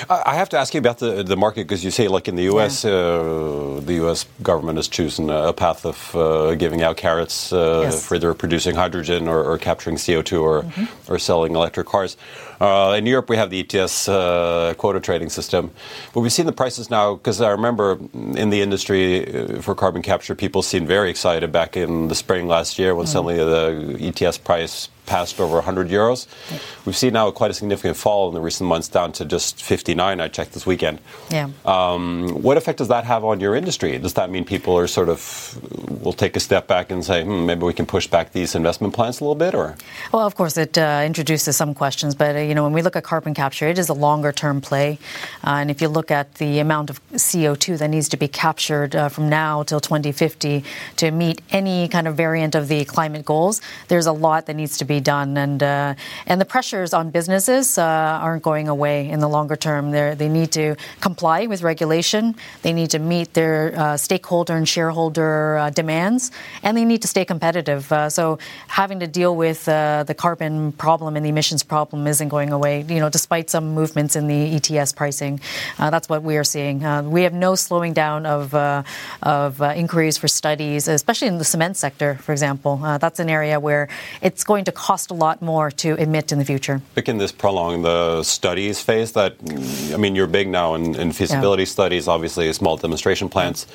I 0.08 0.34
have 0.34 0.48
to 0.50 0.58
ask 0.58 0.74
you 0.74 0.78
about 0.78 0.98
the 0.98 1.22
the 1.22 1.36
market 1.36 1.66
because 1.66 1.84
you 1.84 1.90
say, 1.90 2.08
like 2.08 2.28
in 2.28 2.36
the 2.36 2.44
U.S., 2.44 2.84
yeah. 2.84 2.90
uh, 2.90 3.80
the 3.80 3.94
U.S. 4.04 4.26
government 4.42 4.76
has 4.78 4.88
chosen 4.88 5.30
a 5.30 5.52
path 5.52 5.84
of 5.84 6.14
uh, 6.14 6.54
giving 6.54 6.82
out 6.82 6.96
carrots 6.96 7.52
uh, 7.52 7.82
yes. 7.84 8.06
for 8.06 8.14
either 8.14 8.34
producing 8.34 8.74
hydrogen 8.74 9.28
or, 9.28 9.42
or 9.44 9.58
capturing 9.58 9.96
CO2 9.96 10.42
or 10.42 10.62
mm-hmm. 10.62 11.12
or 11.12 11.18
selling 11.18 11.54
electric 11.54 11.86
cars. 11.86 12.16
Uh, 12.60 12.94
in 12.98 13.06
Europe, 13.06 13.30
we 13.30 13.36
have 13.36 13.50
the 13.50 13.60
ETS 13.60 14.08
uh, 14.08 14.74
quota 14.76 15.00
trading 15.00 15.30
system, 15.30 15.70
but 16.12 16.20
we've 16.20 16.32
seen 16.32 16.46
the 16.46 16.52
prices 16.52 16.90
now 16.90 17.14
because 17.14 17.40
I 17.40 17.50
remember 17.50 17.98
in 18.12 18.50
the 18.50 18.60
industry 18.60 19.26
uh, 19.26 19.62
for 19.62 19.74
carbon 19.74 20.02
capture, 20.02 20.34
people 20.34 20.62
seemed 20.62 20.86
very 20.86 21.10
excited 21.10 21.50
back 21.52 21.76
in 21.76 22.08
the 22.08 22.14
spring 22.14 22.48
last 22.48 22.78
year 22.78 22.94
when 22.94 23.06
mm. 23.06 23.08
suddenly 23.08 23.36
the 23.36 23.96
ETS 24.00 24.38
price 24.38 24.88
passed 25.10 25.40
over 25.40 25.54
100 25.54 25.88
euros. 25.88 26.28
We've 26.86 26.96
seen 26.96 27.14
now 27.14 27.28
quite 27.32 27.50
a 27.50 27.54
significant 27.54 27.96
fall 27.96 28.28
in 28.28 28.34
the 28.34 28.40
recent 28.40 28.68
months 28.68 28.86
down 28.86 29.10
to 29.18 29.24
just 29.24 29.60
59. 29.60 30.20
I 30.20 30.28
checked 30.28 30.52
this 30.52 30.66
weekend. 30.66 31.00
Yeah. 31.30 31.50
Um, 31.64 32.42
what 32.42 32.56
effect 32.56 32.78
does 32.78 32.88
that 32.88 33.04
have 33.04 33.24
on 33.24 33.40
your 33.40 33.56
industry? 33.56 33.98
Does 33.98 34.14
that 34.14 34.30
mean 34.30 34.44
people 34.44 34.78
are 34.78 34.86
sort 34.86 35.08
of 35.08 35.20
will 36.00 36.12
take 36.12 36.36
a 36.36 36.40
step 36.40 36.66
back 36.66 36.90
and 36.90 37.04
say, 37.04 37.24
hmm, 37.24 37.44
maybe 37.44 37.64
we 37.64 37.74
can 37.74 37.86
push 37.86 38.06
back 38.06 38.32
these 38.32 38.54
investment 38.54 38.94
plans 38.94 39.20
a 39.20 39.24
little 39.24 39.34
bit, 39.34 39.52
or? 39.54 39.76
Well, 40.12 40.24
of 40.24 40.34
course, 40.36 40.56
it 40.56 40.78
uh, 40.78 41.02
introduces 41.04 41.56
some 41.56 41.74
questions, 41.74 42.14
but 42.14 42.36
uh, 42.36 42.38
you 42.38 42.54
know, 42.54 42.62
when 42.62 42.72
we 42.72 42.82
look 42.82 42.96
at 42.96 43.02
carbon 43.02 43.34
capture, 43.34 43.66
it 43.68 43.78
is 43.78 43.88
a 43.88 43.94
longer 43.94 44.32
term 44.32 44.60
play, 44.60 44.98
uh, 45.44 45.60
and 45.60 45.70
if 45.70 45.82
you 45.82 45.88
look 45.88 46.10
at 46.10 46.34
the 46.34 46.60
amount 46.60 46.88
of 46.88 47.00
CO2 47.12 47.78
that 47.78 47.88
needs 47.88 48.08
to 48.10 48.16
be 48.16 48.28
captured 48.28 48.94
uh, 48.94 49.08
from 49.08 49.28
now 49.28 49.64
till 49.64 49.80
2050 49.80 50.64
to 50.96 51.10
meet 51.10 51.42
any 51.50 51.88
kind 51.88 52.06
of 52.06 52.16
variant 52.16 52.54
of 52.54 52.68
the 52.68 52.84
climate 52.84 53.24
goals, 53.24 53.60
there's 53.88 54.06
a 54.06 54.12
lot 54.12 54.46
that 54.46 54.54
needs 54.54 54.78
to 54.78 54.84
be 54.84 54.99
done. 55.00 55.36
And 55.36 55.62
uh, 55.62 55.94
and 56.26 56.40
the 56.40 56.44
pressures 56.44 56.92
on 56.92 57.10
businesses 57.10 57.78
uh, 57.78 57.82
aren't 57.84 58.42
going 58.42 58.68
away 58.68 59.08
in 59.08 59.20
the 59.20 59.28
longer 59.28 59.56
term. 59.56 59.90
They 59.90 60.14
they 60.14 60.28
need 60.28 60.52
to 60.52 60.76
comply 61.00 61.46
with 61.46 61.62
regulation. 61.62 62.34
They 62.62 62.72
need 62.72 62.90
to 62.90 62.98
meet 62.98 63.34
their 63.34 63.72
uh, 63.76 63.96
stakeholder 63.96 64.56
and 64.56 64.68
shareholder 64.68 65.56
uh, 65.56 65.70
demands, 65.70 66.30
and 66.62 66.76
they 66.76 66.84
need 66.84 67.02
to 67.02 67.08
stay 67.08 67.24
competitive. 67.24 67.90
Uh, 67.92 68.08
so 68.08 68.38
having 68.68 69.00
to 69.00 69.06
deal 69.06 69.34
with 69.36 69.64
the 69.64 70.14
carbon 70.16 70.72
problem 70.72 71.16
and 71.16 71.24
the 71.24 71.30
emissions 71.30 71.62
problem 71.62 72.06
isn't 72.06 72.28
going 72.28 72.52
away. 72.52 72.84
You 72.88 73.00
know, 73.00 73.10
despite 73.10 73.50
some 73.50 73.74
movements 73.74 74.16
in 74.16 74.26
the 74.26 74.56
ETS 74.56 74.92
pricing, 74.92 75.40
that's 75.78 76.08
what 76.08 76.22
we 76.22 76.36
are 76.36 76.44
seeing. 76.44 76.76
we 77.10 77.22
have 77.22 77.34
no 77.34 77.54
slowing 77.54 77.92
down 77.92 78.26
of 78.26 78.54
of 79.22 79.60
inquiries 79.60 80.18
for 80.18 80.28
studies, 80.28 80.88
especially 80.88 81.28
in 81.28 81.38
the 81.38 81.44
cement 81.44 81.76
sector, 81.76 82.16
for 82.16 82.32
example. 82.32 82.76
that's 83.00 83.20
an 83.20 83.30
area 83.30 83.58
where 83.60 83.88
it's 84.22 84.44
going 84.44 84.64
to 84.64 84.72
cost 84.80 85.10
a 85.10 85.14
lot 85.14 85.42
more 85.42 85.70
to 85.70 85.94
emit 85.96 86.32
in 86.32 86.38
the 86.38 86.44
future. 86.44 86.80
But 86.94 87.04
can 87.04 87.18
this 87.18 87.32
prolong 87.32 87.82
the 87.82 88.22
studies 88.22 88.80
phase? 88.80 89.12
That 89.12 89.36
I 89.92 89.98
mean, 89.98 90.16
you're 90.16 90.26
big 90.26 90.48
now 90.48 90.74
in, 90.74 90.94
in 90.94 91.12
feasibility 91.12 91.64
yeah. 91.64 91.76
studies, 91.78 92.08
obviously 92.08 92.52
small 92.52 92.76
demonstration 92.76 93.28
plants. 93.28 93.66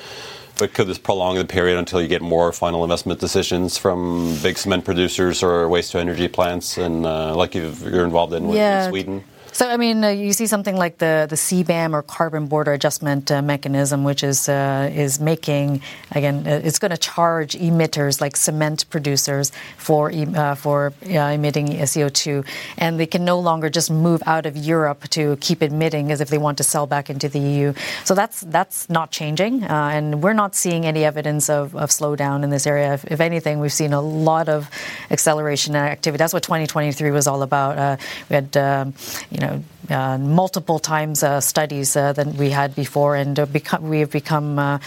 But 0.58 0.72
could 0.74 0.86
this 0.88 0.98
prolong 0.98 1.36
the 1.36 1.44
period 1.44 1.78
until 1.78 2.00
you 2.00 2.08
get 2.08 2.22
more 2.22 2.50
final 2.50 2.82
investment 2.82 3.20
decisions 3.20 3.78
from 3.78 4.36
big 4.42 4.56
cement 4.58 4.84
producers 4.84 5.42
or 5.42 5.68
waste 5.68 5.92
to 5.92 5.98
energy 5.98 6.28
plants, 6.28 6.78
and 6.78 7.06
uh, 7.06 7.36
like 7.36 7.54
you 7.54 7.72
are 7.84 8.04
involved 8.04 8.32
in, 8.32 8.50
yeah. 8.50 8.84
in 8.84 8.90
Sweden? 8.90 9.24
So, 9.56 9.66
I 9.66 9.78
mean, 9.78 10.04
uh, 10.04 10.08
you 10.10 10.34
see 10.34 10.46
something 10.46 10.76
like 10.76 10.98
the, 10.98 11.26
the 11.30 11.36
CBAM 11.36 11.94
or 11.94 12.02
Carbon 12.02 12.46
Border 12.46 12.74
Adjustment 12.74 13.32
uh, 13.32 13.40
Mechanism, 13.40 14.04
which 14.04 14.22
is 14.22 14.50
uh, 14.50 14.92
is 14.94 15.18
making 15.18 15.80
again, 16.12 16.46
uh, 16.46 16.60
it's 16.62 16.78
going 16.78 16.90
to 16.90 16.98
charge 16.98 17.54
emitters 17.54 18.20
like 18.20 18.36
cement 18.36 18.84
producers 18.90 19.52
for 19.78 20.12
uh, 20.12 20.54
for 20.56 20.92
emitting 21.04 21.68
CO2, 21.68 22.46
and 22.76 23.00
they 23.00 23.06
can 23.06 23.24
no 23.24 23.40
longer 23.40 23.70
just 23.70 23.90
move 23.90 24.22
out 24.26 24.44
of 24.44 24.58
Europe 24.58 25.08
to 25.08 25.38
keep 25.40 25.62
emitting 25.62 26.12
as 26.12 26.20
if 26.20 26.28
they 26.28 26.36
want 26.36 26.58
to 26.58 26.64
sell 26.64 26.86
back 26.86 27.08
into 27.08 27.26
the 27.26 27.38
EU. 27.38 27.72
So 28.04 28.14
that's 28.14 28.42
that's 28.42 28.90
not 28.90 29.10
changing, 29.10 29.64
uh, 29.64 29.88
and 29.90 30.22
we're 30.22 30.34
not 30.34 30.54
seeing 30.54 30.84
any 30.84 31.02
evidence 31.02 31.48
of, 31.48 31.74
of 31.74 31.88
slowdown 31.88 32.44
in 32.44 32.50
this 32.50 32.66
area. 32.66 32.92
If, 32.92 33.06
if, 33.06 33.20
anything, 33.20 33.60
we've 33.60 33.72
seen 33.72 33.94
a 33.94 34.02
lot 34.02 34.50
of 34.50 34.68
acceleration 35.10 35.74
and 35.74 35.88
activity. 35.88 36.18
That's 36.18 36.34
what 36.34 36.42
2023 36.42 37.10
was 37.10 37.26
all 37.26 37.40
about. 37.40 37.98
we 38.28 38.34
had, 38.34 38.54
um, 38.58 38.92
you 39.30 39.38
know 39.38 39.45
know, 39.46 39.62
uh, 39.90 40.18
multiple 40.18 40.78
times 40.78 41.22
uh, 41.22 41.40
studies 41.40 41.96
uh, 41.96 42.12
than 42.12 42.36
we 42.36 42.50
had 42.50 42.74
before, 42.74 43.16
and 43.16 43.38
uh, 43.38 43.46
become, 43.46 43.88
we 43.88 44.00
have 44.00 44.10
become 44.10 44.58
uh, 44.58 44.78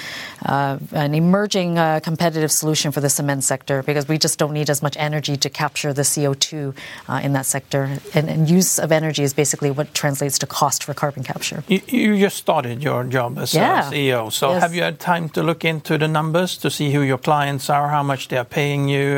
uh, 0.45 0.77
an 0.93 1.13
emerging 1.13 1.75
competitive 2.01 2.51
solution 2.51 2.91
for 2.91 3.01
the 3.01 3.09
cement 3.09 3.43
sector 3.43 3.83
because 3.83 4.07
we 4.07 4.17
just 4.17 4.39
don't 4.39 4.53
need 4.53 4.69
as 4.69 4.81
much 4.81 4.95
energy 4.97 5.37
to 5.37 5.49
capture 5.49 5.93
the 5.93 6.01
CO2 6.01 6.73
in 7.23 7.33
that 7.33 7.45
sector. 7.45 7.99
And, 8.13 8.29
and, 8.29 8.49
use 8.49 8.79
of 8.79 8.91
energy 8.91 9.21
is 9.21 9.33
basically 9.33 9.69
what 9.69 9.93
translates 9.93 10.39
to 10.39 10.47
cost 10.47 10.83
for 10.83 10.93
carbon 10.93 11.23
capture. 11.23 11.63
You, 11.67 11.81
you 11.87 12.17
just 12.17 12.37
started 12.37 12.81
your 12.81 13.03
job 13.03 13.37
as 13.37 13.53
yeah. 13.53 13.83
CEO, 13.91 14.31
so 14.31 14.51
yes. 14.51 14.61
have 14.63 14.73
you 14.73 14.81
had 14.81 14.99
time 14.99 15.29
to 15.29 15.43
look 15.43 15.63
into 15.63 15.97
the 15.97 16.07
numbers 16.07 16.57
to 16.57 16.71
see 16.71 16.91
who 16.91 17.01
your 17.01 17.19
clients 17.19 17.69
are, 17.69 17.89
how 17.89 18.01
much 18.01 18.29
they 18.29 18.37
are 18.37 18.45
paying 18.45 18.87
you, 18.89 19.15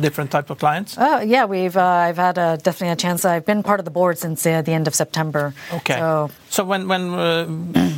different 0.00 0.30
type 0.30 0.50
of 0.50 0.58
clients? 0.58 0.96
yeah, 0.96 1.46
we've 1.46 1.76
I've 1.76 2.16
had 2.16 2.34
definitely 2.62 2.90
a 2.90 2.96
chance. 2.96 3.24
I've 3.24 3.46
been 3.46 3.62
part 3.62 3.80
of 3.80 3.84
the 3.84 3.90
board 3.90 4.18
since 4.18 4.42
the 4.44 4.72
end 4.78 4.86
of 4.86 4.94
September. 4.94 5.52
Okay. 5.72 5.98
So, 5.98 6.30
so 6.50 6.64
when, 6.64 6.88
when 6.88 7.04
uh, 7.14 7.46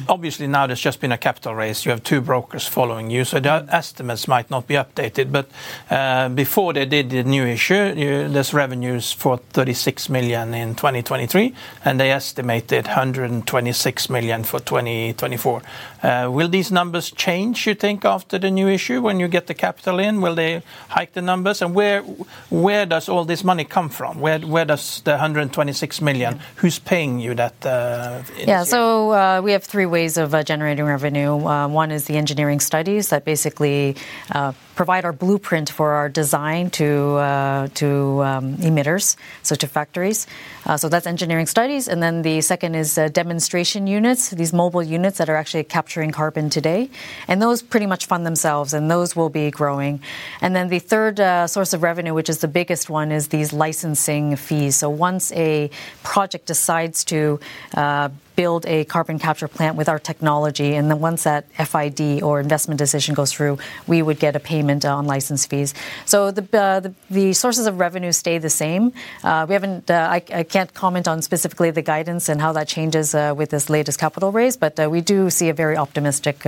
obviously 0.09 0.47
now 0.47 0.67
there's 0.67 0.81
just 0.81 1.01
been 1.01 1.13
a 1.13 1.19
capital 1.19 1.55
raise, 1.55 1.85
you 1.85 1.91
have 1.91 2.03
two 2.03 2.21
brokers 2.21 2.67
following 2.67 3.11
you, 3.11 3.25
so 3.25 3.39
the 3.41 3.67
estimates 3.71 4.27
might 4.27 4.51
not 4.51 4.67
be 4.67 4.75
updated. 4.75 5.31
But 5.31 5.47
uh, 5.91 6.29
before 6.31 6.73
they 6.73 6.87
did 6.87 7.11
the 7.11 7.23
new 7.23 7.45
issue, 7.45 7.95
you, 7.97 8.29
there's 8.29 8.53
revenues 8.55 9.13
for 9.13 9.37
36 9.37 10.09
million 10.09 10.55
in 10.55 10.75
2023, 10.75 11.55
and 11.85 12.01
they 12.01 12.11
estimated 12.11 12.87
126 12.87 14.11
million 14.11 14.45
for 14.45 14.61
2024. 14.61 15.63
Uh, 16.03 16.29
will 16.31 16.49
these 16.49 16.71
numbers 16.71 17.11
change, 17.11 17.67
you 17.67 17.75
think, 17.75 18.05
after 18.05 18.39
the 18.39 18.51
new 18.51 18.69
issue 18.69 19.01
when 19.01 19.21
you 19.21 19.29
get 19.29 19.47
the 19.47 19.55
capital 19.55 19.99
in? 19.99 20.21
Will 20.21 20.35
they 20.35 20.63
hike 20.89 21.13
the 21.13 21.23
numbers? 21.23 21.63
And 21.63 21.75
where 21.75 22.03
where 22.51 22.87
does 22.87 23.09
all 23.09 23.25
this 23.25 23.45
money 23.45 23.65
come 23.65 23.89
from? 23.89 24.21
Where 24.21 24.39
where 24.39 24.65
does 24.65 25.03
the 25.03 25.13
126 25.13 26.01
million? 26.01 26.41
Who's 26.57 26.79
paying 26.79 27.21
you 27.21 27.35
that? 27.35 27.67
Uh, 27.67 28.23
yeah, 28.37 28.65
so 28.65 29.13
uh, 29.13 29.41
we 29.43 29.53
have 29.53 29.65
three 29.65 29.87
ways 29.87 30.17
of 30.17 30.35
generating 30.45 30.85
revenue. 30.85 31.37
Uh, 31.47 31.69
one 31.69 31.91
is 31.91 32.07
the 32.07 32.17
engineering 32.17 32.61
studies 32.61 33.11
that 33.11 33.25
basically 33.25 33.97
uh, 34.33 34.53
provide 34.81 35.05
our 35.05 35.13
blueprint 35.13 35.69
for 35.69 35.89
our 35.93 36.09
design 36.09 36.71
to 36.71 36.89
uh, 37.17 37.69
to 37.75 37.87
um, 38.25 38.57
emitters, 38.69 39.15
so 39.43 39.55
to 39.55 39.67
factories. 39.67 40.27
Uh, 40.65 40.75
so 40.75 40.89
that's 40.89 41.07
engineering 41.07 41.45
studies, 41.45 41.87
and 41.87 42.03
then 42.03 42.23
the 42.23 42.41
second 42.41 42.75
is 42.75 42.97
uh, 42.97 43.09
demonstration 43.09 43.87
units, 43.87 44.31
these 44.31 44.55
mobile 44.55 44.83
units 44.83 45.19
that 45.19 45.29
are 45.29 45.37
actually 45.37 45.65
capturing 45.65 46.11
carbon 46.11 46.49
today, 46.49 46.89
and 47.29 47.43
those 47.43 47.61
pretty 47.61 47.85
much 47.85 48.07
fund 48.07 48.25
themselves, 48.25 48.73
and 48.73 48.91
those 48.91 49.15
will 49.15 49.29
be 49.29 49.51
growing. 49.51 50.01
And 50.41 50.57
then 50.57 50.69
the 50.69 50.79
third 50.79 51.21
uh, 51.21 51.47
source 51.47 51.75
of 51.75 51.83
revenue, 51.83 52.15
which 52.15 52.31
is 52.31 52.39
the 52.39 52.49
biggest 52.49 52.89
one, 52.89 53.13
is 53.13 53.29
these 53.29 53.53
licensing 53.53 54.35
fees. 54.37 54.77
So 54.77 54.89
once 54.89 55.31
a 55.33 55.69
project 56.03 56.47
decides 56.47 57.05
to 57.13 57.39
uh, 57.75 58.09
build 58.41 58.65
a 58.65 58.87
carbon 58.87 59.19
capture 59.19 59.49
plant 59.49 59.77
with 59.77 59.89
our 59.93 59.99
technology, 59.99 60.71
and 60.75 60.91
then 60.91 60.99
once 60.99 61.25
that 61.25 61.43
FID 61.71 62.23
or 62.23 62.41
investment 62.41 62.79
decision 62.79 63.15
goes 63.15 63.31
through, 63.35 63.59
we 63.87 63.99
would 64.07 64.19
get 64.19 64.35
a 64.35 64.41
payment 64.41 64.83
on 64.87 65.05
license 65.15 65.45
fees. 65.51 65.75
So 66.07 66.31
the 66.31 66.45
uh, 66.59 66.81
the, 66.81 66.95
the, 67.11 67.27
sources 67.35 67.67
of 67.67 67.79
revenue 67.79 68.13
stay 68.13 68.39
the 68.39 68.55
same. 68.65 68.83
Uh, 69.23 69.45
we 69.47 69.53
haven't. 69.53 69.91
Uh, 69.91 70.17
I, 70.17 70.19
I, 70.41 70.43
can't 70.55 70.73
comment 70.73 71.07
on 71.07 71.21
specifically 71.21 71.71
the 71.71 71.83
guidance 71.83 72.31
and 72.31 72.41
how 72.41 72.53
that 72.53 72.67
changes 72.77 73.15
uh, 73.15 73.35
with 73.37 73.51
this 73.51 73.69
latest 73.69 73.99
capital 73.99 74.33
raise, 74.33 74.57
but 74.57 74.75
uh, 74.81 74.89
we 74.95 75.01
do 75.03 75.29
see 75.29 75.51
a 75.51 75.55
very 75.63 75.77
optimistic 75.77 76.47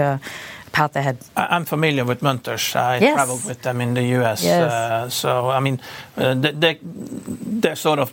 uh, 0.73 0.77
path 0.77 0.97
ahead. 0.97 1.19
I'm 1.37 1.65
familiar 1.65 2.05
with 2.05 2.23
Munters. 2.23 2.77
I 2.77 2.99
yes. 2.99 3.15
traveled 3.15 3.45
with 3.45 3.63
them 3.63 3.81
in 3.81 3.95
the 3.95 4.03
US. 4.21 4.45
Yes. 4.45 4.73
Uh, 4.73 5.09
so, 5.09 5.51
I 5.51 5.61
mean, 5.61 5.81
uh, 6.17 6.35
they, 6.35 6.79
they're 6.83 7.77
sort 7.77 7.99
of 7.99 8.11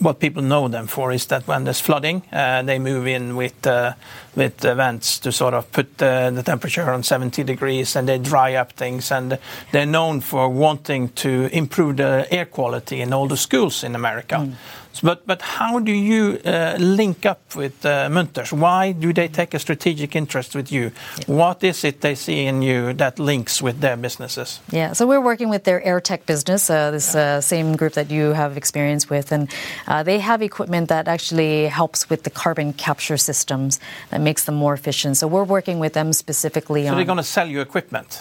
what 0.00 0.18
people 0.18 0.42
know 0.42 0.68
them 0.68 0.86
for 0.86 1.12
is 1.12 1.26
that 1.26 1.46
when 1.46 1.64
there's 1.64 1.80
flooding, 1.80 2.22
uh, 2.32 2.62
they 2.62 2.78
move 2.78 3.06
in 3.06 3.36
with 3.36 3.66
uh, 3.66 3.94
with 4.36 4.60
vents 4.60 5.18
to 5.18 5.32
sort 5.32 5.54
of 5.54 5.70
put 5.72 5.98
the 5.98 6.42
temperature 6.44 6.90
on 6.90 7.02
70 7.02 7.44
degrees 7.44 7.96
and 7.96 8.08
they 8.08 8.18
dry 8.18 8.54
up 8.54 8.72
things. 8.72 9.12
And 9.12 9.38
they're 9.72 9.86
known 9.86 10.20
for 10.20 10.48
wanting 10.48 11.08
to 11.08 11.48
improve 11.52 11.96
the 11.96 12.26
air 12.30 12.46
quality 12.46 13.00
in 13.00 13.12
all 13.12 13.28
the 13.28 13.36
schools 13.36 13.84
in 13.84 13.94
America. 13.94 14.36
Mm. 14.36 14.54
But, 15.00 15.26
but 15.26 15.42
how 15.42 15.78
do 15.78 15.92
you 15.92 16.38
uh, 16.44 16.76
link 16.78 17.24
up 17.26 17.54
with 17.56 17.84
uh, 17.86 18.08
Munters? 18.10 18.52
Why 18.52 18.92
do 18.92 19.12
they 19.12 19.28
take 19.28 19.54
a 19.54 19.58
strategic 19.58 20.14
interest 20.14 20.54
with 20.54 20.70
you? 20.70 20.92
What 21.26 21.64
is 21.64 21.84
it 21.84 22.00
they 22.00 22.14
see 22.14 22.46
in 22.46 22.62
you 22.62 22.92
that 22.94 23.18
links 23.18 23.62
with 23.62 23.80
their 23.80 23.96
businesses? 23.96 24.60
Yeah, 24.70 24.92
so 24.92 25.06
we're 25.06 25.20
working 25.20 25.48
with 25.48 25.64
their 25.64 25.82
air 25.82 26.00
tech 26.00 26.26
business, 26.26 26.68
uh, 26.68 26.90
this 26.90 27.16
same 27.46 27.76
group 27.76 27.94
that 27.94 28.10
you 28.10 28.32
have 28.32 28.56
experience 28.56 29.08
with, 29.08 29.32
and 29.32 29.48
they 30.04 30.18
have 30.18 30.42
equipment 30.42 30.88
that 30.88 31.08
actually 31.08 31.66
helps 31.66 32.10
with 32.10 32.24
the 32.24 32.30
carbon 32.30 32.72
capture 32.72 33.16
systems 33.16 33.80
that 34.10 34.20
makes 34.20 34.44
them 34.44 34.54
more 34.54 34.74
efficient. 34.74 35.16
So 35.16 35.26
we're 35.26 35.44
working 35.44 35.78
with 35.78 35.92
them 35.94 36.12
specifically. 36.12 36.86
on. 36.86 36.92
So 36.92 36.96
they're 36.96 37.04
going 37.04 37.16
to 37.18 37.22
sell 37.22 37.48
you 37.48 37.60
equipment. 37.60 38.18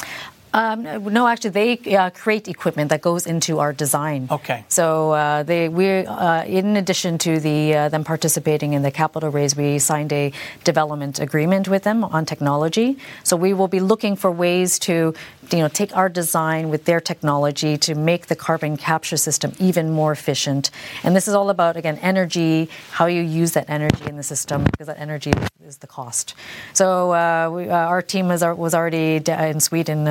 Um, 0.53 0.83
no, 1.13 1.27
actually, 1.27 1.51
they 1.51 1.95
uh, 1.95 2.09
create 2.09 2.47
equipment 2.47 2.89
that 2.89 3.01
goes 3.01 3.25
into 3.25 3.59
our 3.59 3.73
design. 3.73 4.27
Okay. 4.29 4.65
So 4.67 5.11
uh, 5.11 5.43
they 5.43 5.69
we 5.69 6.05
uh, 6.05 6.43
in 6.45 6.75
addition 6.77 7.17
to 7.19 7.39
the 7.39 7.75
uh, 7.75 7.89
them 7.89 8.03
participating 8.03 8.73
in 8.73 8.81
the 8.81 8.91
capital 8.91 9.29
raise, 9.29 9.55
we 9.55 9.79
signed 9.79 10.11
a 10.11 10.33
development 10.63 11.19
agreement 11.19 11.67
with 11.67 11.83
them 11.83 12.03
on 12.03 12.25
technology. 12.25 12.97
So 13.23 13.35
we 13.35 13.53
will 13.53 13.69
be 13.69 13.79
looking 13.79 14.15
for 14.15 14.31
ways 14.31 14.79
to 14.79 15.13
you 15.53 15.59
know 15.59 15.67
take 15.67 15.95
our 15.95 16.09
design 16.09 16.69
with 16.69 16.85
their 16.85 16.99
technology 16.99 17.77
to 17.77 17.95
make 17.95 18.27
the 18.27 18.35
carbon 18.35 18.77
capture 18.77 19.17
system 19.17 19.53
even 19.59 19.91
more 19.91 20.11
efficient. 20.11 20.71
And 21.03 21.15
this 21.15 21.27
is 21.27 21.33
all 21.33 21.49
about 21.49 21.77
again 21.77 21.97
energy, 22.01 22.69
how 22.91 23.05
you 23.05 23.21
use 23.21 23.51
that 23.53 23.69
energy 23.69 24.05
in 24.05 24.17
the 24.17 24.23
system 24.23 24.63
because 24.63 24.87
that 24.87 24.99
energy 24.99 25.31
is 25.65 25.77
the 25.77 25.87
cost. 25.87 26.33
So 26.73 27.11
uh, 27.11 27.49
we, 27.53 27.69
uh, 27.69 27.75
our 27.75 28.01
team 28.01 28.27
was 28.27 28.43
was 28.43 28.73
already 28.73 29.21
in 29.27 29.59
Sweden 29.59 30.05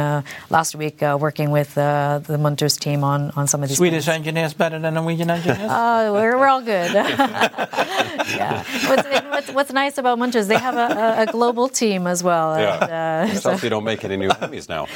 last 0.48 0.74
week 0.74 1.03
uh, 1.03 1.16
working 1.20 1.50
with 1.50 1.76
uh, 1.76 2.20
the 2.26 2.38
Munters 2.38 2.76
team 2.76 3.05
on, 3.05 3.31
on 3.37 3.46
some 3.46 3.62
of 3.62 3.68
these. 3.68 3.79
Swedish 3.79 4.07
things. 4.07 4.16
engineers 4.16 4.55
better 4.55 4.79
than 4.79 4.94
Norwegian 4.94 5.31
engineers? 5.31 5.70
Uh, 5.70 6.11
we're, 6.14 6.38
we're 6.38 6.48
all 6.48 6.62
good. 6.62 6.92
yeah. 6.94 8.64
What's, 8.88 9.09
what's, 9.09 9.50
what's, 9.53 9.72
nice 9.72 9.98
about 9.98 10.18
Munters, 10.18 10.48
they 10.48 10.59
have 10.59 10.76
a, 10.76 11.22
a, 11.22 11.26
global 11.26 11.68
team 11.68 12.07
as 12.07 12.22
well. 12.22 12.59
Yeah. 12.59 13.22
And, 13.22 13.31
uh, 13.33 13.35
so. 13.57 13.57
you 13.62 13.70
don't 13.70 13.85
make 13.85 14.05
any 14.05 14.16
new 14.16 14.29
enemies 14.29 14.68
now. 14.68 14.87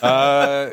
Uh, 0.00 0.70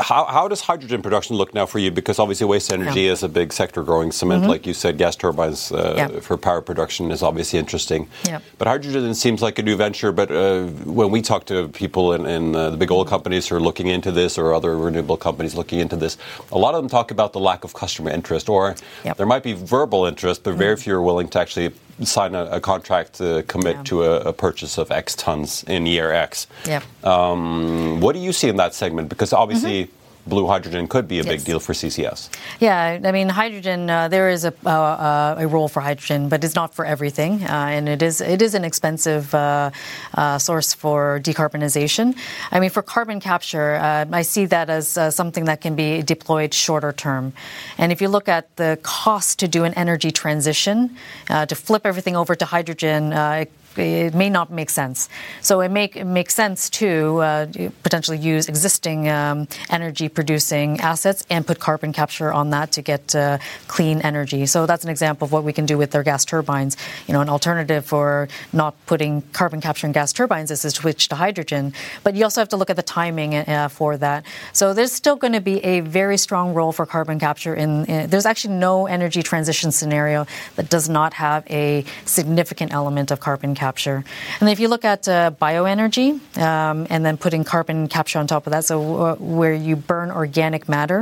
how, 0.00 0.24
how 0.24 0.48
does 0.48 0.60
hydrogen 0.60 1.02
production 1.02 1.36
look 1.36 1.54
now 1.54 1.66
for 1.66 1.78
you? 1.78 1.90
Because 1.90 2.18
obviously 2.18 2.46
waste 2.46 2.72
energy 2.72 3.02
yeah. 3.02 3.12
is 3.12 3.22
a 3.22 3.28
big 3.28 3.52
sector 3.52 3.82
growing. 3.82 4.12
Cement, 4.12 4.42
mm-hmm. 4.42 4.50
like 4.50 4.66
you 4.66 4.74
said, 4.74 4.98
gas 4.98 5.16
turbines 5.16 5.72
uh, 5.72 5.94
yeah. 5.96 6.20
for 6.20 6.36
power 6.36 6.60
production 6.60 7.10
is 7.10 7.22
obviously 7.22 7.58
interesting. 7.58 8.08
Yeah. 8.26 8.40
But 8.58 8.68
hydrogen 8.68 9.14
seems 9.14 9.42
like 9.42 9.58
a 9.58 9.62
new 9.62 9.76
venture. 9.76 10.12
But 10.12 10.30
uh, 10.30 10.66
when 10.84 11.10
we 11.10 11.22
talk 11.22 11.46
to 11.46 11.68
people 11.68 12.12
in, 12.14 12.26
in 12.26 12.56
uh, 12.56 12.70
the 12.70 12.76
big 12.76 12.90
oil 12.90 13.04
companies 13.04 13.48
who 13.48 13.56
are 13.56 13.60
looking 13.60 13.86
into 13.86 14.10
this 14.10 14.38
or 14.38 14.54
other 14.54 14.76
renewable 14.76 15.16
companies 15.16 15.54
looking 15.54 15.80
into 15.80 15.96
this, 15.96 16.16
a 16.50 16.58
lot 16.58 16.74
of 16.74 16.82
them 16.82 16.88
talk 16.88 17.10
about 17.10 17.32
the 17.32 17.40
lack 17.40 17.64
of 17.64 17.74
customer 17.74 18.10
interest, 18.10 18.48
or 18.48 18.74
yep. 19.04 19.16
there 19.16 19.26
might 19.26 19.42
be 19.42 19.52
verbal 19.52 20.06
interest, 20.06 20.42
but 20.42 20.54
very 20.54 20.74
mm-hmm. 20.74 20.82
few 20.82 20.94
are 20.94 21.02
willing 21.02 21.28
to 21.28 21.40
actually 21.40 21.72
sign 22.02 22.34
a, 22.34 22.44
a 22.46 22.60
contract 22.60 23.14
to 23.14 23.44
commit 23.48 23.76
yeah. 23.76 23.82
to 23.84 24.04
a, 24.04 24.20
a, 24.20 24.32
purchase 24.32 24.78
of 24.78 24.90
X 24.90 25.14
tons 25.14 25.64
in 25.64 25.86
year 25.86 26.12
X. 26.12 26.46
Yeah. 26.66 26.82
Um, 27.04 28.00
what 28.00 28.14
do 28.14 28.18
you 28.18 28.32
see 28.32 28.48
in 28.48 28.56
that 28.56 28.74
segment? 28.74 29.08
Because 29.08 29.32
obviously. 29.32 29.84
Mm-hmm 29.84 29.96
blue 30.26 30.46
hydrogen 30.46 30.86
could 30.86 31.08
be 31.08 31.18
a 31.18 31.22
yes. 31.22 31.32
big 31.32 31.44
deal 31.44 31.58
for 31.60 31.72
CCS. 31.72 32.28
Yeah, 32.60 33.00
I 33.04 33.12
mean, 33.12 33.28
hydrogen. 33.28 33.90
Uh, 33.90 34.08
there 34.08 34.30
is 34.30 34.44
a, 34.44 34.54
uh, 34.66 35.36
a, 35.38 35.46
role 35.46 35.68
for 35.68 35.80
hydrogen, 35.80 36.28
but 36.28 36.44
it's 36.44 36.54
not 36.54 36.74
for 36.74 36.84
everything, 36.84 37.42
uh, 37.42 37.46
and 37.46 37.88
it 37.88 38.02
is 38.02 38.20
it 38.20 38.40
is 38.42 38.54
an 38.54 38.64
expensive 38.64 39.34
uh, 39.34 39.70
uh, 40.14 40.38
source 40.38 40.74
for 40.74 41.20
decarbonization. 41.22 42.16
I 42.50 42.60
mean, 42.60 42.70
for 42.70 42.82
carbon 42.82 43.20
capture, 43.20 43.74
uh, 43.74 44.06
I 44.12 44.22
see 44.22 44.46
that 44.46 44.70
as 44.70 44.88
something 45.14 45.44
that 45.46 45.60
can 45.60 45.74
be 45.74 46.02
deployed 46.02 46.54
shorter 46.54 46.92
term. 46.92 47.32
And 47.78 47.92
if 47.92 48.00
you 48.00 48.08
look 48.08 48.28
at 48.28 48.56
the 48.56 48.78
cost 48.82 49.38
to 49.40 49.48
do 49.48 49.64
an 49.64 49.74
energy 49.74 50.10
transition, 50.10 50.96
to 51.28 51.54
flip 51.54 51.84
everything 51.84 52.16
over 52.16 52.34
to 52.34 52.44
hydrogen, 52.44 53.12
it 53.12 53.50
it 53.78 54.14
may 54.14 54.30
not 54.30 54.50
make 54.50 54.70
sense. 54.70 55.08
So 55.40 55.60
it 55.60 55.70
make 55.70 55.96
it 55.96 56.04
makes 56.04 56.34
sense 56.34 56.70
to 56.70 57.18
uh, 57.18 57.46
potentially 57.82 58.18
use 58.18 58.48
existing 58.48 59.08
um, 59.08 59.48
energy 59.70 60.08
producing 60.08 60.80
assets 60.80 61.24
and 61.30 61.46
put 61.46 61.58
carbon 61.58 61.92
capture 61.92 62.32
on 62.32 62.50
that 62.50 62.72
to 62.72 62.82
get 62.82 63.14
uh, 63.14 63.38
clean 63.68 64.00
energy. 64.02 64.46
So 64.46 64.66
that's 64.66 64.84
an 64.84 64.90
example 64.90 65.24
of 65.24 65.32
what 65.32 65.44
we 65.44 65.52
can 65.52 65.66
do 65.66 65.78
with 65.78 65.90
their 65.90 66.02
gas 66.02 66.24
turbines. 66.24 66.76
You 67.06 67.14
know, 67.14 67.20
an 67.20 67.28
alternative 67.28 67.84
for 67.84 68.28
not 68.52 68.74
putting 68.86 69.22
carbon 69.32 69.60
capture 69.60 69.86
in 69.86 69.92
gas 69.92 70.12
turbines 70.12 70.50
is 70.50 70.62
to 70.62 70.70
switch 70.70 71.08
to 71.08 71.16
hydrogen. 71.16 71.72
But 72.04 72.14
you 72.14 72.24
also 72.24 72.40
have 72.40 72.48
to 72.50 72.56
look 72.56 72.70
at 72.70 72.76
the 72.76 72.82
timing 72.82 73.34
uh, 73.34 73.68
for 73.68 73.96
that. 73.96 74.24
So 74.52 74.74
there's 74.74 74.92
still 74.92 75.16
going 75.16 75.32
to 75.32 75.40
be 75.40 75.64
a 75.64 75.80
very 75.80 76.18
strong 76.18 76.54
role 76.54 76.72
for 76.72 76.86
carbon 76.86 77.18
capture. 77.18 77.54
In, 77.54 77.84
in 77.86 78.10
there's 78.10 78.26
actually 78.26 78.54
no 78.54 78.86
energy 78.86 79.22
transition 79.22 79.72
scenario 79.72 80.26
that 80.56 80.68
does 80.68 80.88
not 80.88 81.14
have 81.14 81.44
a 81.50 81.84
significant 82.04 82.72
element 82.72 83.10
of 83.10 83.20
carbon 83.20 83.54
capture 83.54 83.61
capture. 83.62 83.98
And 84.40 84.50
if 84.50 84.58
you 84.62 84.68
look 84.74 84.84
at 84.84 85.02
uh, 85.06 85.30
bioenergy 85.46 86.08
um, 86.38 86.86
and 86.92 87.00
then 87.06 87.16
putting 87.16 87.42
carbon 87.44 87.78
capture 87.96 88.18
on 88.18 88.26
top 88.26 88.46
of 88.46 88.50
that, 88.54 88.64
so 88.64 88.76
uh, 88.80 89.14
where 89.38 89.54
you 89.54 89.74
burn 89.76 90.10
organic 90.10 90.62
matter 90.68 91.00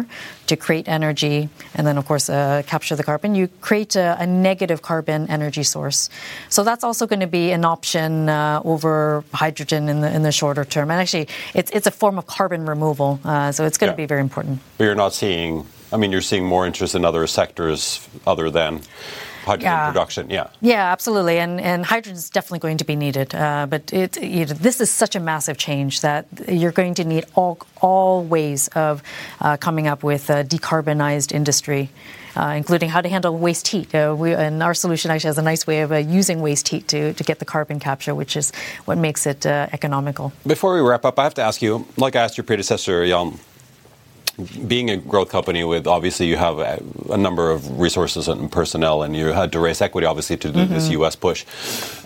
to 0.51 0.55
create 0.57 0.87
energy 0.99 1.49
and 1.75 1.87
then, 1.87 1.96
of 1.96 2.05
course, 2.11 2.29
uh, 2.29 2.62
capture 2.66 2.96
the 2.96 3.07
carbon, 3.11 3.35
you 3.35 3.49
create 3.61 3.96
a, 3.96 4.16
a, 4.25 4.27
negative 4.27 4.81
carbon 4.83 5.20
energy 5.31 5.62
source. 5.62 6.11
So 6.49 6.61
that's 6.68 6.85
also 6.85 7.07
going 7.07 7.25
to 7.29 7.33
be 7.40 7.53
an 7.59 7.64
option 7.64 8.29
uh, 8.29 8.73
over 8.73 9.25
hydrogen 9.33 9.88
in 9.88 10.01
the, 10.03 10.11
in 10.16 10.23
the 10.23 10.33
shorter 10.33 10.64
term. 10.64 10.90
And 10.90 11.01
actually, 11.01 11.29
it's, 11.55 11.70
it's 11.77 11.87
a 11.87 11.94
form 12.03 12.18
of 12.18 12.27
carbon 12.27 12.66
removal, 12.66 13.20
uh, 13.25 13.53
so 13.53 13.64
it's 13.64 13.79
going 13.79 13.92
to 13.92 13.96
yeah. 13.96 14.05
be 14.05 14.09
very 14.14 14.20
important. 14.29 14.61
But 14.77 14.85
you're 14.85 15.03
not 15.07 15.14
seeing 15.14 15.64
I 15.92 15.96
mean, 15.96 16.12
you're 16.12 16.29
seeing 16.33 16.46
more 16.46 16.66
interest 16.66 16.94
in 16.94 17.05
other 17.05 17.27
sectors 17.27 18.09
other 18.25 18.49
than 18.49 18.81
hydrogen 19.44 19.72
yeah. 19.72 19.88
production. 19.88 20.31
Yeah. 20.31 20.46
Yeah, 20.61 20.92
absolutely. 20.92 21.38
And 21.38 21.61
and 21.61 21.85
hydrogen 21.85 22.16
is 22.16 22.31
definitely 22.31 22.61
going 22.61 22.79
to 22.79 22.85
be 22.85 22.96
needed. 22.96 23.35
Uh, 23.35 23.66
but 23.66 23.92
it 23.92 24.16
you 24.22 24.46
know, 24.46 24.55
this 24.55 24.81
is 24.81 24.90
such 24.90 25.16
a 25.16 25.20
massive 25.20 25.57
change 25.57 26.00
that 26.00 26.26
you're 26.48 26.72
going 26.72 26.94
to 26.94 27.05
need 27.05 27.24
all 27.35 27.59
all 27.81 28.22
ways 28.22 28.68
of 28.68 29.03
uh, 29.40 29.57
coming 29.57 29.87
up 29.87 30.03
with 30.03 30.31
a 30.31 30.44
decarbonized 30.44 31.33
industry. 31.33 31.90
Uh, 32.37 32.55
including 32.57 32.88
how 32.88 33.00
to 33.00 33.09
handle 33.09 33.37
waste 33.37 33.66
heat. 33.66 33.92
Uh, 33.92 34.14
we, 34.16 34.33
and 34.33 34.62
our 34.62 34.72
solution 34.72 35.11
actually 35.11 35.26
has 35.26 35.38
a 35.38 35.42
nice 35.42 35.66
way 35.66 35.81
of 35.81 35.90
uh, 35.90 35.96
using 35.96 36.40
waste 36.40 36.68
heat 36.68 36.87
to, 36.87 37.12
to 37.14 37.24
get 37.24 37.40
the 37.40 37.44
carbon 37.44 37.81
capture, 37.81 38.14
which 38.14 38.37
is 38.37 38.53
what 38.85 38.96
makes 38.96 39.26
it 39.26 39.44
uh, 39.44 39.66
economical. 39.72 40.33
Before 40.46 40.74
we 40.74 40.81
wrap 40.81 41.05
up, 41.05 41.18
I 41.18 41.24
have 41.24 41.35
to 41.35 41.42
ask 41.42 41.61
you, 41.61 41.88
like 41.96 42.14
I 42.14 42.22
asked 42.22 42.38
your 42.38 42.44
predecessor, 42.44 43.05
Jan, 43.05 43.40
being 44.66 44.90
a 44.90 44.96
growth 44.96 45.29
company 45.31 45.64
with 45.64 45.87
obviously 45.87 46.26
you 46.26 46.37
have 46.37 46.59
a, 46.59 46.83
a, 47.11 47.16
number 47.16 47.50
of 47.50 47.79
resources 47.79 48.29
and 48.29 48.50
personnel, 48.50 49.03
and 49.03 49.16
you 49.16 49.26
had 49.26 49.53
to 49.53 49.61
raise 49.61 49.81
equity 49.81 50.07
obviously 50.07 50.37
to 50.37 50.50
do 50.50 50.61
mm-hmm. 50.61 50.74
this 50.74 50.88
U.S. 50.90 51.16
push. 51.16 51.44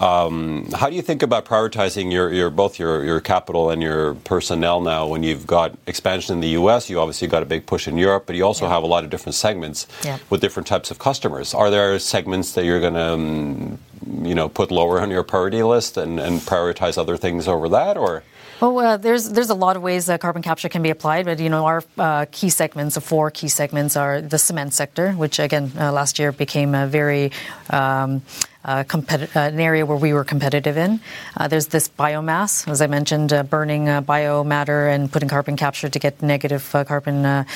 Um, 0.01 0.71
how 0.73 0.89
do 0.89 0.97
you 0.97 1.03
think 1.03 1.23
about 1.23 1.45
prioritizing 1.45 2.13
your, 2.13 2.33
your 2.33 2.51
both 2.51 2.79
your, 2.79 3.05
your 3.05 3.21
capital 3.21 3.71
and 3.71 3.83
your 3.83 4.15
personnel 4.15 4.81
now 4.81 5.07
when 5.07 5.23
you've 5.23 5.47
got 5.47 5.77
expansion 5.87 6.35
in 6.35 6.41
the 6.41 6.51
U.S. 6.61 6.91
You 6.91 7.01
obviously 7.01 7.29
got 7.29 7.43
a 7.43 7.47
big 7.47 7.67
push 7.67 7.89
in 7.89 7.97
Europe, 7.97 8.25
but 8.27 8.37
you 8.37 8.45
also 8.45 8.67
yeah. 8.67 8.73
have 8.73 8.83
a 8.83 8.87
lot 8.87 9.05
of 9.05 9.11
different 9.11 9.35
segments 9.35 9.87
yeah. 10.05 10.19
with 10.31 10.41
different 10.41 10.67
types 10.67 10.91
of 10.91 10.99
customers. 10.99 11.55
Are 11.55 11.71
there 11.71 11.99
segments 11.99 12.53
that 12.53 12.65
you're 12.65 12.81
going 12.81 12.95
to 12.95 13.15
um, 13.15 13.79
you 14.23 14.35
know 14.35 14.49
put 14.49 14.71
lower 14.71 15.01
on 15.01 15.11
your 15.11 15.23
priority 15.23 15.63
list 15.63 15.97
and, 15.97 16.21
and 16.21 16.41
prioritize 16.41 16.99
other 16.99 17.17
things 17.17 17.49
over 17.49 17.69
that, 17.69 17.97
or? 17.97 18.23
Well, 18.61 18.79
uh, 18.79 18.97
there's 18.97 19.31
there's 19.31 19.51
a 19.51 19.55
lot 19.55 19.77
of 19.77 19.83
ways 19.83 20.07
that 20.07 20.21
carbon 20.21 20.43
capture 20.43 20.69
can 20.69 20.83
be 20.83 20.91
applied, 20.91 21.27
but 21.27 21.39
you 21.41 21.51
know 21.51 21.67
our 21.67 21.83
uh, 21.99 22.27
key 22.31 22.51
segments, 22.51 22.95
the 22.95 23.01
four 23.01 23.31
key 23.31 23.49
segments, 23.49 23.97
are 23.97 24.21
the 24.21 24.39
cement 24.39 24.75
sector, 24.75 25.13
which 25.13 25.39
again 25.39 25.73
uh, 25.79 25.93
last 25.93 26.19
year 26.19 26.33
became 26.33 26.75
a 26.75 26.87
very 26.87 27.33
um, 27.71 28.23
uh, 28.65 28.85
uh, 28.91 29.27
an 29.35 29.61
area 29.61 29.85
where 29.85 29.97
we 29.97 30.13
were 30.13 30.25
competitive 30.25 30.77
in. 30.77 31.01
Uh, 31.37 31.49
there's 31.49 31.69
this 31.69 31.89
biomass, 31.89 32.67
as 32.69 32.81
I 32.81 32.87
mentioned, 32.87 33.31
burning 33.51 33.87
biomatter 33.87 34.93
and 34.93 35.11
putting 35.11 35.29
carbon 35.29 35.57
capture 35.57 35.89
to 35.89 35.99
get 35.99 36.23
negative 36.23 36.69
carbon 36.87 37.47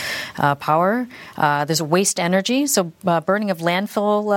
power. 0.60 1.08
there's 1.36 1.82
waste 1.82 2.20
energy, 2.20 2.66
so 2.66 2.84
burning 3.26 3.50
of 3.50 3.58
landfill 3.58 4.28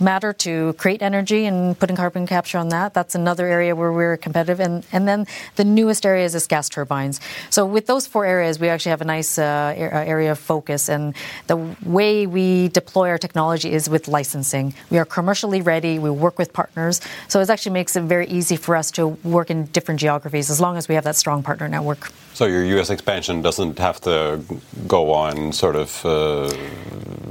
matter 0.00 0.32
to 0.32 0.72
create 0.74 1.02
energy 1.02 1.46
and 1.46 1.78
putting 1.78 1.96
carbon 1.96 2.26
capture 2.26 2.58
on 2.58 2.70
that. 2.70 2.94
That's 2.94 3.14
another 3.14 3.46
area 3.46 3.74
where 3.74 3.92
we're 3.92 4.16
competitive. 4.16 4.60
And, 4.60 4.84
and 4.92 5.06
then 5.06 5.26
the 5.56 5.64
newest 5.64 6.04
area 6.04 6.24
is 6.24 6.46
gas 6.46 6.68
turbines. 6.68 7.20
So 7.50 7.64
with 7.64 7.86
those 7.86 8.06
four 8.06 8.24
areas, 8.24 8.58
we 8.58 8.68
actually 8.68 8.90
have 8.90 9.00
a 9.00 9.06
nice 9.06 9.38
uh, 9.38 9.74
area 9.76 10.32
of 10.32 10.38
focus. 10.38 10.88
And 10.88 11.14
the 11.46 11.56
way 11.84 12.26
we 12.26 12.68
deploy 12.68 13.08
our 13.08 13.18
technology 13.18 13.72
is 13.72 13.88
with 13.88 14.08
licensing. 14.08 14.74
We 14.90 14.98
are 14.98 15.04
commercially 15.04 15.59
ready. 15.60 15.98
We 15.98 16.10
work 16.10 16.38
with 16.38 16.52
partners. 16.52 17.00
So 17.28 17.40
it 17.40 17.50
actually 17.50 17.72
makes 17.72 17.96
it 17.96 18.02
very 18.02 18.26
easy 18.26 18.56
for 18.56 18.76
us 18.76 18.90
to 18.92 19.08
work 19.08 19.50
in 19.50 19.66
different 19.66 20.00
geographies 20.00 20.50
as 20.50 20.60
long 20.60 20.76
as 20.76 20.88
we 20.88 20.94
have 20.94 21.04
that 21.04 21.16
strong 21.16 21.42
partner 21.42 21.68
network. 21.68 22.10
So 22.40 22.46
your 22.46 22.64
U.S. 22.76 22.88
expansion 22.88 23.42
doesn't 23.42 23.78
have 23.78 24.00
to 24.00 24.40
go 24.88 25.12
on 25.12 25.52
sort 25.52 25.76
of 25.76 26.00
uh, 26.06 26.50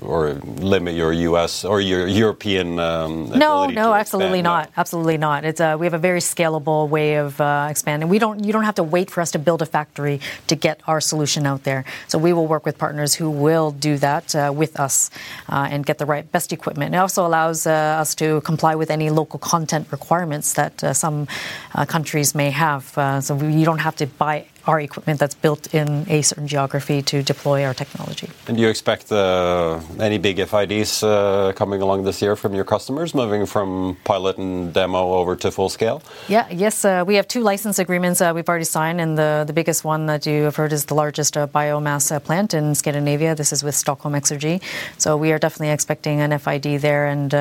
or 0.03 0.33
limit 0.73 0.93
your 0.93 1.13
U.S. 1.13 1.65
or 1.65 1.81
your 1.81 2.05
European. 2.05 2.77
Um, 2.77 3.29
no, 3.29 3.65
no, 3.65 3.95
absolutely 3.95 4.43
not. 4.43 4.69
Absolutely 4.77 5.17
not. 5.17 5.45
It's 5.45 5.59
a, 5.59 5.77
we 5.77 5.87
have 5.87 5.95
a 5.95 6.05
very 6.09 6.19
scalable 6.19 6.87
way 6.87 7.15
of 7.15 7.41
uh, 7.41 7.69
expanding. 7.71 8.07
We 8.07 8.19
don't. 8.19 8.43
You 8.43 8.53
don't 8.53 8.65
have 8.65 8.75
to 8.75 8.83
wait 8.83 9.09
for 9.09 9.21
us 9.21 9.31
to 9.31 9.39
build 9.39 9.63
a 9.63 9.65
factory 9.65 10.19
to 10.45 10.55
get 10.55 10.79
our 10.85 11.01
solution 11.01 11.47
out 11.47 11.63
there. 11.63 11.85
So 12.07 12.19
we 12.19 12.31
will 12.31 12.45
work 12.45 12.63
with 12.63 12.77
partners 12.77 13.15
who 13.15 13.31
will 13.31 13.71
do 13.71 13.97
that 13.97 14.35
uh, 14.35 14.53
with 14.55 14.79
us 14.79 15.09
uh, 15.47 15.69
and 15.71 15.87
get 15.87 15.97
the 15.97 16.05
right 16.05 16.31
best 16.31 16.53
equipment. 16.53 16.93
It 16.93 16.99
also 16.99 17.25
allows 17.25 17.65
uh, 17.65 17.71
us 18.01 18.13
to 18.21 18.41
comply 18.41 18.75
with 18.75 18.91
any 18.91 19.09
local 19.09 19.39
content 19.39 19.87
requirements 19.91 20.53
that 20.53 20.83
uh, 20.83 20.93
some 20.93 21.27
uh, 21.73 21.85
countries 21.85 22.35
may 22.35 22.51
have. 22.51 22.95
Uh, 22.95 23.21
so 23.21 23.33
we, 23.33 23.53
you 23.53 23.65
don't 23.65 23.79
have 23.81 23.95
to 23.95 24.05
buy 24.05 24.45
our 24.69 24.79
equipment 24.79 25.19
that's 25.19 25.37
built 25.45 25.73
in 25.73 26.05
a 26.17 26.21
certain 26.21 26.47
geography 26.47 27.01
to 27.01 27.23
deploy 27.23 27.65
our 27.65 27.73
technology. 27.73 28.29
And 28.47 28.55
do 28.55 28.61
you 28.63 28.69
expect 28.69 29.11
uh, 29.11 29.79
any 29.99 30.19
big 30.19 30.37
FIDs 30.51 30.91
uh, 31.01 31.53
coming 31.55 31.81
along 31.81 32.03
this 32.03 32.21
year 32.21 32.35
from 32.35 32.53
your 32.53 32.65
customers, 32.65 33.15
moving 33.15 33.47
from 33.47 33.97
pilot 34.03 34.37
and 34.37 34.71
demo 34.71 35.01
over 35.19 35.35
to 35.37 35.49
full 35.49 35.69
scale? 35.69 36.03
Yeah, 36.27 36.45
yes, 36.51 36.85
uh, 36.85 37.03
we 37.09 37.15
have 37.15 37.27
two 37.27 37.41
license 37.41 37.79
agreements 37.79 38.21
uh, 38.21 38.31
we've 38.35 38.47
already 38.47 38.69
signed, 38.77 39.01
and 39.01 39.17
the, 39.17 39.43
the 39.47 39.53
biggest 39.53 39.83
one 39.83 40.05
that 40.05 40.27
you 40.27 40.43
have 40.43 40.55
heard 40.55 40.71
is 40.71 40.85
the 40.85 40.93
largest 40.93 41.35
uh, 41.35 41.47
biomass 41.47 42.11
uh, 42.11 42.19
plant 42.19 42.53
in 42.53 42.75
Scandinavia. 42.75 43.33
This 43.33 43.51
is 43.51 43.63
with 43.63 43.75
Stockholm 43.75 44.13
Exergi. 44.13 44.61
So 44.99 45.17
we 45.17 45.31
are 45.31 45.39
definitely 45.39 45.73
expecting 45.73 46.21
an 46.21 46.37
FID 46.37 46.79
there, 46.79 47.07
and 47.07 47.31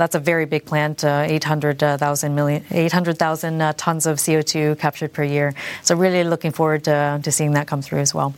that's 0.00 0.16
a 0.16 0.22
very 0.32 0.46
big 0.54 0.64
plant, 0.64 1.04
800,000 1.04 2.34
million, 2.34 2.64
800,000 2.70 3.74
tons 3.76 4.06
of 4.06 4.18
CO2 4.18 4.76
captured 4.78 5.12
per 5.12 5.22
year. 5.22 5.54
So 5.82 5.94
really 5.94 6.24
looking 6.24 6.47
forward 6.54 6.84
to, 6.84 7.20
to 7.22 7.32
seeing 7.32 7.52
that 7.52 7.66
come 7.66 7.82
through 7.82 8.00
as 8.00 8.14
well. 8.14 8.34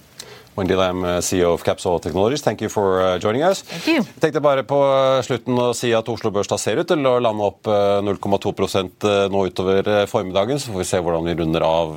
Wendy 0.57 0.75
Lam, 0.75 1.05
uh, 1.05 1.21
CEO 1.23 1.55
of 1.55 1.63
Capsol 1.63 2.01
Technologies, 2.01 2.43
thank 2.43 2.61
you 2.61 2.69
for 2.69 3.01
uh, 3.01 3.19
joining 3.19 3.43
us. 3.43 3.63
Thank 3.63 3.87
you. 3.87 4.03
Jeg 4.03 4.23
tenkte 4.25 4.43
bare 4.43 4.65
på 4.67 4.77
uh, 4.77 5.23
slutten 5.23 5.55
å 5.55 5.69
si 5.79 5.93
at 5.95 6.09
Oslo 6.11 6.33
Børs 6.35 6.51
da 6.51 6.59
ser 6.59 6.81
ut 6.81 6.89
til 6.91 7.07
å 7.07 7.15
lande 7.23 7.47
opp 7.47 7.69
0,2% 7.71 9.07
nå 9.31 9.45
utover 9.47 9.89
formiddagen. 10.11 10.59
Så 10.59 10.73
får 10.73 10.83
vi 10.83 10.89
se 10.89 11.01
hvordan 11.01 11.29
vi 11.29 11.37
runder 11.39 11.65
av 11.65 11.93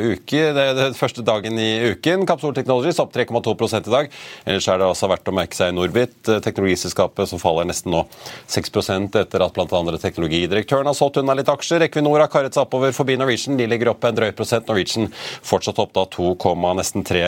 uke. 0.00 0.40
Det 0.56 0.64
er 0.64 0.76
den 0.78 0.96
første 0.98 1.22
dagen 1.26 1.58
i 1.60 1.92
uken. 1.94 2.24
Capsol 2.26 2.54
Technologies 2.56 2.98
opp 3.02 3.14
3,2% 3.14 3.88
i 3.88 3.94
dag. 3.94 4.10
Ellers 4.44 4.68
er 4.68 4.80
det 4.80 4.88
også 4.88 5.10
verdt 5.12 5.30
å 5.30 5.36
merke 5.36 5.58
seg 5.58 5.74
Norbit, 5.76 6.16
teknologiselskapet 6.44 7.30
som 7.30 7.42
faller 7.42 7.68
nesten 7.68 7.94
nå 7.94 8.04
6 8.50 8.72
etter 9.20 9.44
at 9.44 9.54
bl.a. 9.54 9.98
teknologidirektøren 10.02 10.90
har 10.90 10.98
solgt 10.98 11.20
unna 11.22 11.36
litt 11.38 11.52
aksjer. 11.52 11.86
Equinor 11.86 12.24
har 12.24 12.32
karret 12.32 12.56
seg 12.56 12.66
oppover 12.66 12.94
forbi 12.96 13.18
Norwegian. 13.20 13.58
De 13.60 13.68
ligger 13.70 13.92
opp 13.94 14.04
en 14.08 14.18
drøy 14.18 14.32
prosent. 14.36 14.68
Norwegian 14.68 15.10
fortsatt 15.46 15.80
opp 15.82 15.94
da 15.96 16.06
2, 16.10 16.34
nesten 16.80 17.06
3 17.06 17.24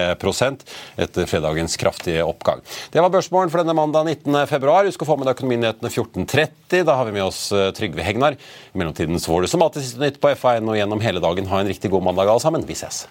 etter 0.96 1.28
fredagens 1.28 1.76
kraftige 1.80 2.24
oppgang. 2.26 2.62
Det 2.92 3.02
var 3.02 3.12
børsmålen 3.12 3.52
for 3.52 3.62
denne 3.62 3.76
mandag 3.76 4.08
19.2. 4.08 4.76
Husk 4.90 5.04
å 5.04 5.10
få 5.10 5.18
med 5.20 5.28
deg 5.28 5.36
Økonominyhetene 5.36 5.92
14.30. 5.92 6.84
Da 6.88 6.98
har 6.98 7.08
vi 7.08 7.16
med 7.18 7.26
oss 7.26 7.48
eh, 7.52 7.70
Trygve 7.76 8.06
Hegnar. 8.06 8.38
I 8.38 8.80
mellomtiden 8.80 9.20
så 9.20 9.34
får 9.34 9.46
du 9.46 9.52
som 9.52 9.66
alltid 9.66 9.86
siste 9.86 10.04
nytt 10.04 10.20
på 10.22 10.32
FA1 10.36 10.68
og 10.68 10.78
gjennom 10.80 11.04
hele 11.04 11.24
dagen. 11.24 11.50
Ha 11.52 11.62
en 11.62 11.72
riktig 11.72 11.92
god 11.92 12.08
mandag 12.08 12.30
alle 12.30 12.44
sammen. 12.44 12.66
Vi 12.68 12.78
ses. 12.78 13.04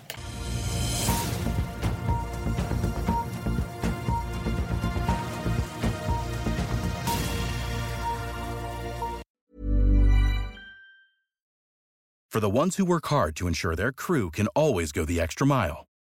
For 12.36 12.41
the 12.41 12.60
ones 12.62 12.75
who 12.75 12.84
work 12.84 13.08
hard 13.08 13.38
to 13.38 13.47
ensure 13.47 13.77
their 13.77 13.93
crew 13.93 14.29
can 14.29 14.47
always 14.47 14.91
go 14.91 15.05
the 15.05 15.21
extra 15.21 15.47
mile, 15.47 15.88